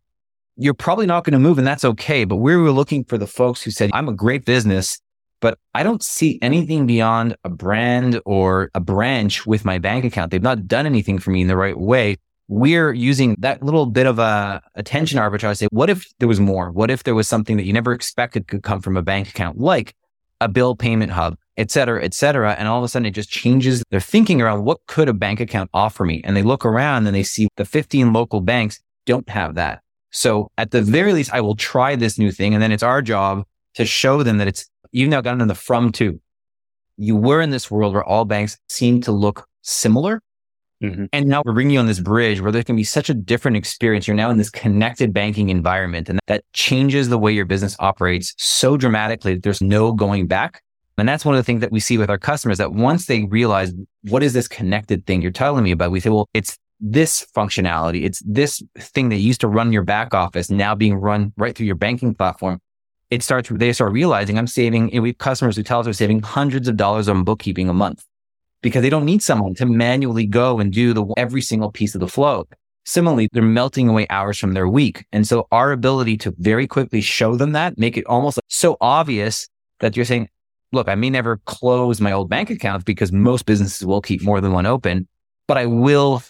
you're 0.57 0.75
probably 0.75 1.07
not 1.07 1.25
going 1.25 1.33
to 1.33 1.39
move 1.39 1.59
and 1.59 1.67
that's 1.67 1.85
okay. 1.85 2.25
But 2.25 2.37
we 2.37 2.55
were 2.57 2.71
looking 2.71 3.05
for 3.05 3.19
the 3.19 3.27
folks 3.27 3.63
who 3.63 3.71
said, 3.71 3.91
I'm 3.93 4.09
a 4.09 4.13
great 4.13 4.45
business 4.45 5.01
but 5.45 5.59
I 5.75 5.83
don't 5.83 6.03
see 6.03 6.39
anything 6.41 6.87
beyond 6.87 7.37
a 7.45 7.51
brand 7.51 8.19
or 8.25 8.71
a 8.75 8.81
branch 8.81 9.45
with 9.45 9.63
my 9.63 9.77
bank 9.77 10.07
account. 10.07 10.31
They've 10.31 10.41
not 10.41 10.67
done 10.67 10.87
anything 10.87 11.19
for 11.19 11.33
me 11.33 11.43
in 11.43 11.49
the 11.49 11.57
right 11.57 11.79
way. 11.79 12.17
We're 12.49 12.95
using 12.95 13.37
that 13.41 13.63
little 13.63 13.85
bit 13.85 14.07
of 14.07 14.19
a 14.19 14.63
attention 14.75 15.19
arbitrage. 15.19 15.59
Say, 15.59 15.67
what 15.71 15.91
if 15.91 16.07
there 16.19 16.29
was 16.29 16.41
more? 16.41 16.71
What 16.71 16.91
if 16.91 17.03
there 17.05 17.15
was 17.15 17.29
something 17.29 17.59
that 17.59 17.65
you 17.65 17.75
never 17.75 17.93
expected 17.93 18.49
could 18.49 18.63
come 18.63 18.81
from 18.81 18.97
a 18.97 19.03
bank 19.03 19.29
account, 19.29 19.59
like 19.59 19.95
a 20.41 20.49
bill 20.49 20.75
payment 20.75 21.13
hub, 21.13 21.37
et 21.57 21.71
cetera, 21.71 22.05
et 22.05 22.15
cetera. 22.15 22.53
And 22.53 22.69
all 22.69 22.79
of 22.79 22.85
a 22.85 22.89
sudden 22.89 23.07
it 23.07 23.13
just 23.13 23.31
changes 23.31 23.83
their 23.91 24.01
thinking 24.01 24.41
around 24.41 24.65
what 24.65 24.79
could 24.87 25.09
a 25.09 25.15
bank 25.15 25.41
account 25.41 25.71
offer 25.73 26.05
me? 26.05 26.21
And 26.25 26.37
they 26.37 26.43
look 26.43 26.65
around 26.65 27.07
and 27.07 27.15
they 27.15 27.23
see 27.23 27.49
the 27.57 27.65
15 27.65 28.13
local 28.13 28.41
banks 28.41 28.81
don't 29.07 29.29
have 29.29 29.55
that. 29.55 29.81
So 30.11 30.51
at 30.59 30.71
the 30.71 30.83
very 30.83 31.13
least, 31.13 31.33
I 31.33 31.41
will 31.41 31.57
try 31.57 31.97
this 31.97 32.19
new 32.19 32.31
thing. 32.31 32.55
And 32.55 32.63
then 32.63 32.73
it's 32.73 32.83
our 32.83 33.03
job 33.03 33.45
to 33.75 33.85
show 33.85 34.23
them 34.23 34.39
that 34.39 34.49
it's 34.49 34.69
you've 34.93 35.11
now 35.11 35.21
gotten 35.21 35.41
in 35.41 35.49
the 35.49 35.55
from 35.55 35.93
to. 35.93 36.21
You 36.97 37.17
were 37.17 37.41
in 37.41 37.51
this 37.51 37.71
world 37.71 37.93
where 37.93 38.05
all 38.05 38.25
banks 38.25 38.57
seem 38.69 39.01
to 39.03 39.13
look 39.13 39.47
similar. 39.63 40.21
Mm-hmm. 40.83 41.07
And 41.13 41.27
now 41.27 41.43
we're 41.45 41.53
bringing 41.53 41.75
you 41.75 41.81
on 41.81 41.87
this 41.87 42.01
bridge 42.01 42.41
where 42.41 42.53
there 42.53 42.63
can 42.63 42.77
be 42.77 42.85
such 42.85 43.09
a 43.09 43.15
different 43.15 43.57
experience. 43.57 44.07
You're 44.07 44.17
now 44.17 44.31
in 44.31 44.39
this 44.39 44.51
connected 44.51 45.13
banking 45.13 45.49
environment 45.49 46.09
and 46.09 46.21
that 46.27 46.45
changes 46.53 47.09
the 47.09 47.19
way 47.19 47.33
your 47.33 47.45
business 47.45 47.77
operates 47.79 48.35
so 48.37 48.77
dramatically 48.77 49.35
that 49.35 49.43
there's 49.43 49.63
no 49.63 49.93
going 49.93 50.27
back. 50.27 50.63
And 50.97 51.09
that's 51.09 51.25
one 51.25 51.35
of 51.35 51.39
the 51.39 51.45
things 51.45 51.61
that 51.61 51.73
we 51.73 51.81
see 51.81 51.99
with 51.99 52.11
our 52.11 52.19
customers 52.19 52.59
that 52.59 52.73
once 52.73 53.07
they 53.07 53.25
realize 53.25 53.73
what 54.09 54.23
is 54.23 54.33
this 54.33 54.47
connected 54.47 55.07
thing 55.07 55.23
you're 55.23 55.33
telling 55.33 55.65
me 55.65 55.73
about, 55.73 55.91
we 55.91 56.01
say, 56.01 56.11
well, 56.11 56.29
it's 56.35 56.57
this 56.81 57.27
functionality. 57.35 58.05
It's 58.05 58.23
this 58.25 58.63
thing 58.79 59.09
that 59.09 59.17
used 59.17 59.41
to 59.41 59.49
run 59.49 59.73
your 59.73 59.83
back 59.83 60.15
office 60.15 60.51
now 60.51 60.75
being 60.75 60.95
run 60.95 61.33
right 61.37 61.57
through 61.57 61.67
your 61.67 61.75
banking 61.75 62.15
platform 62.15 62.61
it 63.15 63.23
starts, 63.23 63.49
they 63.49 63.73
start 63.73 63.93
realizing 63.93 64.39
I'm 64.39 64.49
saving, 64.49 64.91
we 65.01 65.11
have 65.11 65.19
customers 65.19 65.57
who 65.57 65.63
tell 65.63 65.79
us 65.79 65.85
they're 65.85 65.93
saving 65.93 66.23
hundreds 66.23 66.69
of 66.69 66.77
dollars 66.77 67.09
on 67.09 67.23
bookkeeping 67.23 67.69
a 67.69 67.73
month 67.73 68.05
because 68.61 68.83
they 68.83 68.91
don't 68.91 69.05
need 69.05 69.23
someone 69.23 69.55
to 69.55 69.67
manually 69.67 70.27
go 70.27 70.59
and 70.59 70.73
do 70.73 70.93
the, 70.93 71.07
every 71.17 71.41
single 71.41 71.71
piece 71.71 71.95
of 71.95 72.01
the 72.01 72.09
flow. 72.09 72.49
Similarly, 72.87 73.29
they're 73.33 73.43
melting 73.43 73.89
away 73.89 74.07
hours 74.11 74.39
from 74.39 74.53
their 74.53 74.69
week. 74.69 75.07
And 75.13 75.27
so 75.27 75.47
our 75.53 75.71
ability 75.71 76.17
to 76.19 76.35
very 76.39 76.67
quickly 76.67 77.01
show 77.01 77.37
them 77.37 77.53
that, 77.53 77.79
make 77.79 77.97
it 77.97 78.07
almost 78.07 78.41
so 78.49 78.77
obvious 78.81 79.49
that 79.81 79.97
you're 79.97 80.05
saying, 80.05 80.29
look, 80.75 80.89
I 80.89 80.95
may 80.95 81.11
never 81.11 81.39
close 81.47 82.01
my 82.01 82.13
old 82.13 82.29
bank 82.29 82.51
account 82.51 82.85
because 82.85 83.13
most 83.13 83.47
businesses 83.47 83.87
will 83.87 84.03
keep 84.03 84.23
more 84.23 84.41
than 84.41 84.53
one 84.53 84.67
open, 84.67 85.09
but 85.47 85.57
I 85.57 85.67
will 85.67 86.23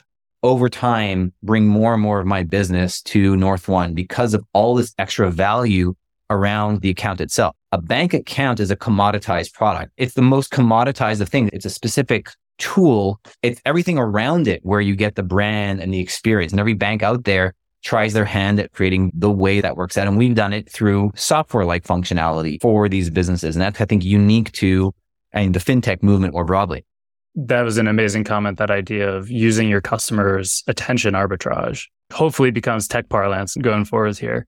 over 0.42 0.68
time 0.68 1.32
bring 1.42 1.66
more 1.66 1.94
and 1.94 2.02
more 2.02 2.20
of 2.20 2.26
my 2.26 2.42
business 2.42 3.00
to 3.02 3.34
NorthOne 3.34 3.94
because 3.94 4.34
of 4.34 4.44
all 4.52 4.74
this 4.74 4.94
extra 4.98 5.30
value 5.30 5.94
around 6.30 6.82
the 6.82 6.90
account 6.90 7.20
itself. 7.20 7.56
A 7.72 7.80
bank 7.80 8.12
account 8.12 8.60
is 8.60 8.70
a 8.70 8.76
commoditized 8.76 9.54
product. 9.54 9.92
It's 9.96 10.14
the 10.14 10.22
most 10.22 10.52
commoditized 10.52 11.20
of 11.20 11.28
things. 11.28 11.50
It's 11.52 11.64
a 11.64 11.70
specific 11.70 12.30
tool. 12.58 13.20
It's 13.42 13.60
everything 13.64 13.98
around 13.98 14.46
it 14.46 14.60
where 14.64 14.80
you 14.80 14.94
get 14.94 15.14
the 15.14 15.22
brand 15.22 15.80
and 15.80 15.92
the 15.92 16.00
experience. 16.00 16.52
And 16.52 16.60
every 16.60 16.74
bank 16.74 17.02
out 17.02 17.24
there 17.24 17.54
tries 17.84 18.12
their 18.14 18.24
hand 18.24 18.58
at 18.58 18.72
creating 18.72 19.12
the 19.14 19.30
way 19.30 19.60
that 19.60 19.76
works 19.76 19.96
out. 19.96 20.08
And 20.08 20.16
we've 20.16 20.34
done 20.34 20.52
it 20.52 20.70
through 20.70 21.12
software 21.14 21.64
like 21.64 21.84
functionality 21.84 22.60
for 22.60 22.88
these 22.88 23.10
businesses. 23.10 23.54
And 23.54 23.62
that's, 23.62 23.80
I 23.80 23.84
think, 23.84 24.04
unique 24.04 24.50
to 24.52 24.92
I 25.34 25.42
mean, 25.42 25.52
the 25.52 25.58
fintech 25.58 26.02
movement 26.02 26.32
more 26.32 26.44
broadly. 26.44 26.86
That 27.34 27.62
was 27.62 27.78
an 27.78 27.88
amazing 27.88 28.24
comment. 28.24 28.58
That 28.58 28.70
idea 28.70 29.10
of 29.10 29.28
using 29.28 29.68
your 29.68 29.80
customers' 29.80 30.62
attention 30.68 31.14
arbitrage 31.14 31.86
hopefully 32.12 32.52
becomes 32.52 32.86
tech 32.86 33.08
parlance 33.08 33.56
going 33.56 33.84
forward 33.84 34.16
here. 34.16 34.46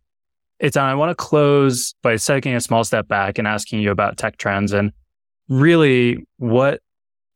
It's 0.61 0.77
I 0.77 0.95
want 0.95 1.11
to 1.11 1.15
close 1.17 1.95
by 2.03 2.17
taking 2.17 2.55
a 2.55 2.61
small 2.61 2.85
step 2.85 3.09
back 3.09 3.39
and 3.39 3.49
asking 3.49 3.81
you 3.81 3.91
about 3.91 4.17
tech 4.17 4.39
trends 4.39 4.73
and 4.73 4.93
really 5.49 6.25
what 6.39 6.81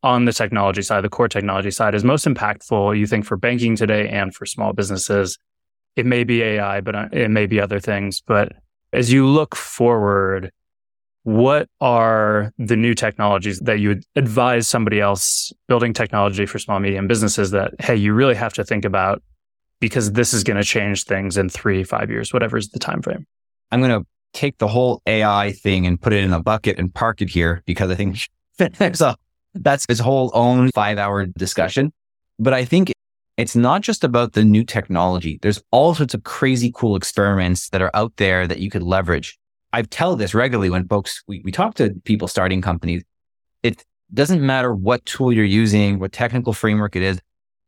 on 0.03 0.25
the 0.25 0.33
technology 0.33 0.81
side, 0.81 1.03
the 1.03 1.11
core 1.11 1.29
technology 1.29 1.71
side 1.71 1.95
is 1.95 2.05
most 2.05 2.25
impactful, 2.25 2.99
you 2.99 3.07
think, 3.07 3.27
for 3.27 3.37
banking 3.37 3.77
today 3.77 4.09
and 4.09 4.35
for 4.35 4.47
small 4.47 4.73
businesses. 4.73 5.37
It 5.97 6.07
may 6.07 6.25
be 6.25 6.43
AI, 6.43 6.81
but 6.81 6.95
uh, 6.95 7.09
it 7.13 7.31
may 7.31 7.47
be 7.47 7.61
other 7.61 7.81
things. 7.81 8.21
But 8.21 8.53
as 8.93 9.13
you 9.13 9.27
look 9.27 9.55
forward, 9.57 10.53
what 11.23 11.69
are 11.81 12.53
the 12.59 12.77
new 12.77 12.95
technologies 12.95 13.59
that 13.61 13.79
you 13.81 13.89
would 13.89 14.05
advise 14.17 14.67
somebody 14.67 15.01
else 15.01 15.53
building 15.69 15.93
technology 15.93 16.47
for 16.47 16.59
small 16.59 16.81
medium 16.81 17.07
businesses 17.07 17.51
that 17.51 17.75
hey 17.79 17.95
you 17.95 18.15
really 18.15 18.35
have 18.35 18.55
to 18.55 18.65
think 18.65 18.87
about 18.87 19.23
because 19.81 20.13
this 20.13 20.33
is 20.33 20.45
going 20.45 20.57
to 20.57 20.65
change 20.65 21.05
things 21.05 21.37
in 21.37 21.49
three, 21.49 21.83
five 21.83 22.11
years, 22.11 22.33
whatever 22.33 22.57
is 22.57 22.69
the 22.69 22.79
time 22.79 23.03
frame. 23.03 23.27
I'm 23.71 23.81
going 23.81 23.99
to 23.99 24.07
take 24.33 24.59
the 24.59 24.69
whole 24.69 25.03
AI 25.07 25.53
thing 25.53 25.87
and 25.87 26.01
put 26.01 26.13
it 26.13 26.23
in 26.23 26.33
a 26.33 26.43
bucket 26.43 26.79
and 26.79 26.93
park 26.93 27.21
it 27.21 27.31
here 27.31 27.63
because 27.67 27.91
I 27.91 27.95
think 27.95 28.19
there's 28.59 29.01
a 29.01 29.17
that's 29.55 29.85
his 29.89 29.99
whole 29.99 30.31
own 30.33 30.71
five 30.71 30.99
hour 30.99 31.27
discussion. 31.27 31.93
But 32.39 32.55
I 32.55 32.65
think 32.65 32.93
it's 33.41 33.57
not 33.57 33.81
just 33.81 34.05
about 34.05 34.35
the 34.35 34.45
new 34.45 34.63
technology. 34.63 35.39
There's 35.41 35.63
all 35.71 35.95
sorts 35.95 36.13
of 36.13 36.25
crazy 36.25 36.71
cool 36.75 36.95
experiments 36.95 37.71
that 37.71 37.81
are 37.81 37.91
out 37.95 38.13
there 38.17 38.47
that 38.47 38.59
you 38.59 38.69
could 38.69 38.83
leverage. 38.83 39.39
I 39.73 39.81
tell 39.83 40.15
this 40.15 40.35
regularly 40.35 40.69
when 40.69 40.87
folks, 40.87 41.23
we, 41.27 41.41
we 41.43 41.51
talk 41.51 41.75
to 41.77 41.95
people 42.05 42.29
starting 42.29 42.61
companies. 42.61 43.03
It 43.63 43.83
doesn't 44.13 44.45
matter 44.45 44.75
what 44.75 45.07
tool 45.07 45.33
you're 45.33 45.47
using, 45.47 45.99
what 45.99 46.13
technical 46.13 46.53
framework 46.53 46.97
it 46.97 47.03
is. 47.03 47.19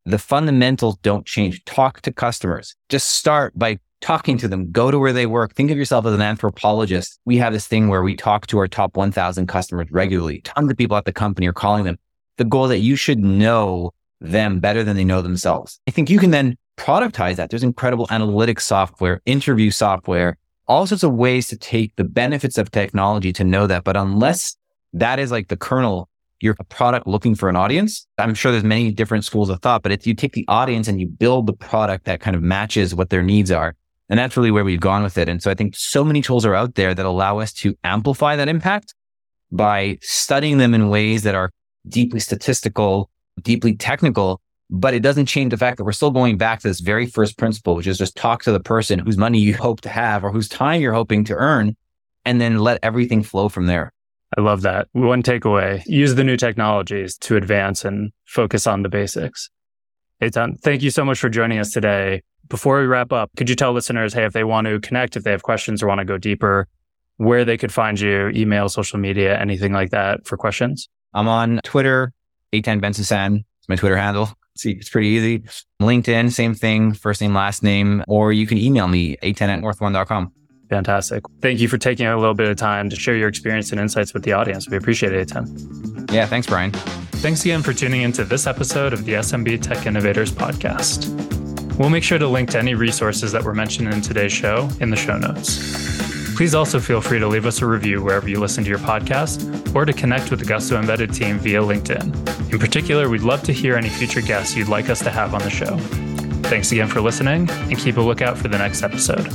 The 0.05 0.19
fundamentals 0.19 0.97
don't 0.97 1.25
change. 1.25 1.65
Talk 1.65 2.01
to 2.01 2.11
customers. 2.11 2.75
Just 2.89 3.09
start 3.09 3.57
by 3.57 3.79
talking 3.99 4.37
to 4.37 4.47
them. 4.47 4.69
Go 4.71 4.91
to 4.91 4.99
where 4.99 5.13
they 5.13 5.25
work. 5.25 5.55
Think 5.55 5.71
of 5.71 5.77
yourself 5.77 6.05
as 6.05 6.13
an 6.13 6.21
anthropologist. 6.21 7.19
We 7.25 7.37
have 7.37 7.51
this 7.51 7.65
thing 7.65 7.87
where 7.87 8.03
we 8.03 8.15
talk 8.15 8.45
to 8.47 8.59
our 8.59 8.67
top 8.67 8.95
1000 8.95 9.47
customers 9.47 9.87
regularly. 9.89 10.41
Tons 10.41 10.69
of 10.69 10.77
people 10.77 10.97
at 10.97 11.05
the 11.05 11.13
company 11.13 11.47
are 11.47 11.53
calling 11.53 11.85
them. 11.85 11.97
The 12.37 12.45
goal 12.45 12.67
that 12.67 12.79
you 12.79 12.95
should 12.95 13.19
know 13.19 13.91
them 14.23 14.59
better 14.59 14.83
than 14.83 14.95
they 14.95 15.03
know 15.03 15.21
themselves. 15.21 15.79
I 15.87 15.91
think 15.91 16.09
you 16.09 16.17
can 16.17 16.31
then 16.31 16.57
productize 16.77 17.35
that. 17.35 17.49
There's 17.49 17.63
incredible 17.63 18.07
analytics 18.07 18.61
software, 18.61 19.21
interview 19.25 19.69
software, 19.69 20.37
all 20.67 20.87
sorts 20.87 21.03
of 21.03 21.13
ways 21.13 21.47
to 21.49 21.57
take 21.57 21.95
the 21.97 22.03
benefits 22.03 22.57
of 22.57 22.71
technology 22.71 23.33
to 23.33 23.43
know 23.43 23.67
that. 23.67 23.83
But 23.83 23.97
unless 23.97 24.55
that 24.93 25.19
is 25.19 25.29
like 25.29 25.49
the 25.49 25.57
kernel, 25.57 26.09
you're 26.39 26.55
a 26.59 26.63
product 26.63 27.05
looking 27.05 27.35
for 27.35 27.49
an 27.49 27.55
audience. 27.55 28.07
I'm 28.17 28.33
sure 28.33 28.51
there's 28.51 28.63
many 28.63 28.91
different 28.91 29.25
schools 29.25 29.49
of 29.49 29.61
thought, 29.61 29.83
but 29.83 29.91
if 29.91 30.07
you 30.07 30.13
take 30.13 30.33
the 30.33 30.45
audience 30.47 30.87
and 30.87 30.99
you 30.99 31.07
build 31.07 31.47
the 31.47 31.53
product 31.53 32.05
that 32.05 32.19
kind 32.21 32.35
of 32.35 32.41
matches 32.41 32.95
what 32.95 33.09
their 33.09 33.23
needs 33.23 33.51
are, 33.51 33.75
and 34.09 34.19
that's 34.19 34.35
really 34.35 34.51
where 34.51 34.65
we've 34.65 34.79
gone 34.79 35.03
with 35.03 35.17
it. 35.17 35.29
And 35.29 35.41
so 35.41 35.49
I 35.49 35.53
think 35.53 35.75
so 35.75 36.03
many 36.03 36.21
tools 36.21 36.45
are 36.45 36.55
out 36.55 36.75
there 36.75 36.93
that 36.93 37.05
allow 37.05 37.39
us 37.39 37.53
to 37.53 37.75
amplify 37.83 38.35
that 38.35 38.49
impact 38.49 38.93
by 39.51 39.97
studying 40.01 40.57
them 40.57 40.73
in 40.73 40.89
ways 40.89 41.23
that 41.23 41.35
are 41.35 41.49
deeply 41.87 42.19
statistical, 42.19 43.09
deeply 43.41 43.75
technical, 43.75 44.41
but 44.69 44.93
it 44.93 45.01
doesn't 45.01 45.25
change 45.25 45.51
the 45.51 45.57
fact 45.57 45.77
that 45.77 45.83
we're 45.83 45.91
still 45.91 46.11
going 46.11 46.37
back 46.37 46.59
to 46.61 46.67
this 46.67 46.79
very 46.79 47.05
first 47.05 47.37
principle, 47.37 47.75
which 47.75 47.87
is 47.87 47.97
just 47.97 48.15
talk 48.15 48.43
to 48.43 48.51
the 48.51 48.59
person 48.59 48.99
whose 48.99 49.17
money 49.17 49.39
you 49.39 49.53
hope 49.57 49.81
to 49.81 49.89
have 49.89 50.23
or 50.23 50.31
whose 50.31 50.49
time 50.49 50.81
you're 50.81 50.93
hoping 50.93 51.23
to 51.25 51.35
earn, 51.35 51.75
and 52.25 52.39
then 52.39 52.59
let 52.59 52.79
everything 52.83 53.23
flow 53.23 53.49
from 53.49 53.65
there. 53.65 53.91
I 54.37 54.41
love 54.41 54.61
that. 54.61 54.87
One 54.93 55.21
takeaway 55.21 55.83
use 55.85 56.15
the 56.15 56.23
new 56.23 56.37
technologies 56.37 57.17
to 57.19 57.35
advance 57.35 57.85
and 57.85 58.11
focus 58.25 58.65
on 58.65 58.81
the 58.81 58.89
basics. 58.89 59.49
Eytan, 60.21 60.59
thank 60.61 60.81
you 60.81 60.89
so 60.89 61.05
much 61.05 61.19
for 61.19 61.29
joining 61.29 61.59
us 61.59 61.71
today. 61.71 62.21
Before 62.49 62.79
we 62.79 62.87
wrap 62.87 63.11
up, 63.11 63.29
could 63.37 63.49
you 63.49 63.55
tell 63.55 63.73
listeners, 63.73 64.13
hey, 64.13 64.25
if 64.25 64.33
they 64.33 64.43
want 64.43 64.67
to 64.67 64.79
connect, 64.79 65.15
if 65.15 65.23
they 65.23 65.31
have 65.31 65.43
questions 65.43 65.83
or 65.83 65.87
want 65.87 65.99
to 65.99 66.05
go 66.05 66.17
deeper, 66.17 66.67
where 67.17 67.45
they 67.45 67.57
could 67.57 67.71
find 67.71 67.99
you, 67.99 68.29
email, 68.29 68.69
social 68.69 68.99
media, 68.99 69.39
anything 69.39 69.71
like 69.71 69.91
that 69.91 70.25
for 70.25 70.37
questions? 70.37 70.89
I'm 71.13 71.27
on 71.27 71.59
Twitter, 71.63 72.11
Eytan 72.53 72.81
Bensoussan. 72.81 73.43
It's 73.59 73.69
my 73.69 73.75
Twitter 73.75 73.97
handle. 73.97 74.29
See, 74.55 74.71
it's 74.71 74.89
pretty 74.89 75.07
easy. 75.07 75.43
LinkedIn, 75.81 76.31
same 76.31 76.53
thing, 76.53 76.93
first 76.93 77.21
name, 77.21 77.33
last 77.33 77.63
name, 77.63 78.03
or 78.07 78.31
you 78.31 78.45
can 78.45 78.57
email 78.57 78.87
me, 78.87 79.17
eytan 79.17 79.47
at 79.47 79.59
northone.com. 79.61 80.31
Fantastic. 80.69 81.23
Thank 81.41 81.59
you 81.59 81.67
for 81.67 81.77
taking 81.77 82.07
a 82.07 82.17
little 82.17 82.33
bit 82.33 82.47
of 82.47 82.57
time 82.57 82.89
to 82.89 82.95
share 82.95 83.15
your 83.15 83.27
experience 83.27 83.71
and 83.71 83.79
insights 83.79 84.13
with 84.13 84.23
the 84.23 84.33
audience. 84.33 84.69
We 84.69 84.77
appreciate 84.77 85.13
it, 85.13 85.27
Eitan. 85.27 86.11
Yeah, 86.11 86.25
thanks, 86.25 86.47
Brian. 86.47 86.71
Thanks 86.71 87.41
again 87.41 87.61
for 87.63 87.73
tuning 87.73 88.01
into 88.01 88.23
this 88.23 88.47
episode 88.47 88.93
of 88.93 89.05
the 89.05 89.13
SMB 89.13 89.61
Tech 89.61 89.85
Innovators 89.85 90.31
Podcast. 90.31 91.07
We'll 91.77 91.89
make 91.89 92.03
sure 92.03 92.19
to 92.19 92.27
link 92.27 92.51
to 92.51 92.59
any 92.59 92.75
resources 92.75 93.31
that 93.31 93.43
were 93.43 93.53
mentioned 93.53 93.93
in 93.93 94.01
today's 94.01 94.33
show 94.33 94.69
in 94.79 94.89
the 94.89 94.95
show 94.95 95.17
notes. 95.17 96.22
Please 96.35 96.55
also 96.55 96.79
feel 96.79 96.99
free 96.99 97.19
to 97.19 97.27
leave 97.27 97.45
us 97.45 97.61
a 97.61 97.65
review 97.65 98.03
wherever 98.03 98.27
you 98.27 98.39
listen 98.39 98.63
to 98.63 98.69
your 98.69 98.79
podcast 98.79 99.75
or 99.75 99.85
to 99.85 99.93
connect 99.93 100.31
with 100.31 100.39
the 100.39 100.45
Gusto 100.45 100.79
Embedded 100.79 101.13
team 101.13 101.37
via 101.37 101.61
LinkedIn. 101.61 102.51
In 102.51 102.59
particular, 102.59 103.07
we'd 103.07 103.21
love 103.21 103.43
to 103.43 103.53
hear 103.53 103.75
any 103.75 103.89
future 103.89 104.21
guests 104.21 104.55
you'd 104.55 104.67
like 104.67 104.89
us 104.89 104.99
to 104.99 105.09
have 105.09 105.33
on 105.33 105.41
the 105.41 105.49
show. 105.49 105.77
Thanks 106.49 106.71
again 106.71 106.87
for 106.87 107.01
listening 107.01 107.49
and 107.49 107.77
keep 107.77 107.97
a 107.97 108.01
lookout 108.01 108.37
for 108.37 108.47
the 108.47 108.57
next 108.57 108.83
episode. 108.83 109.27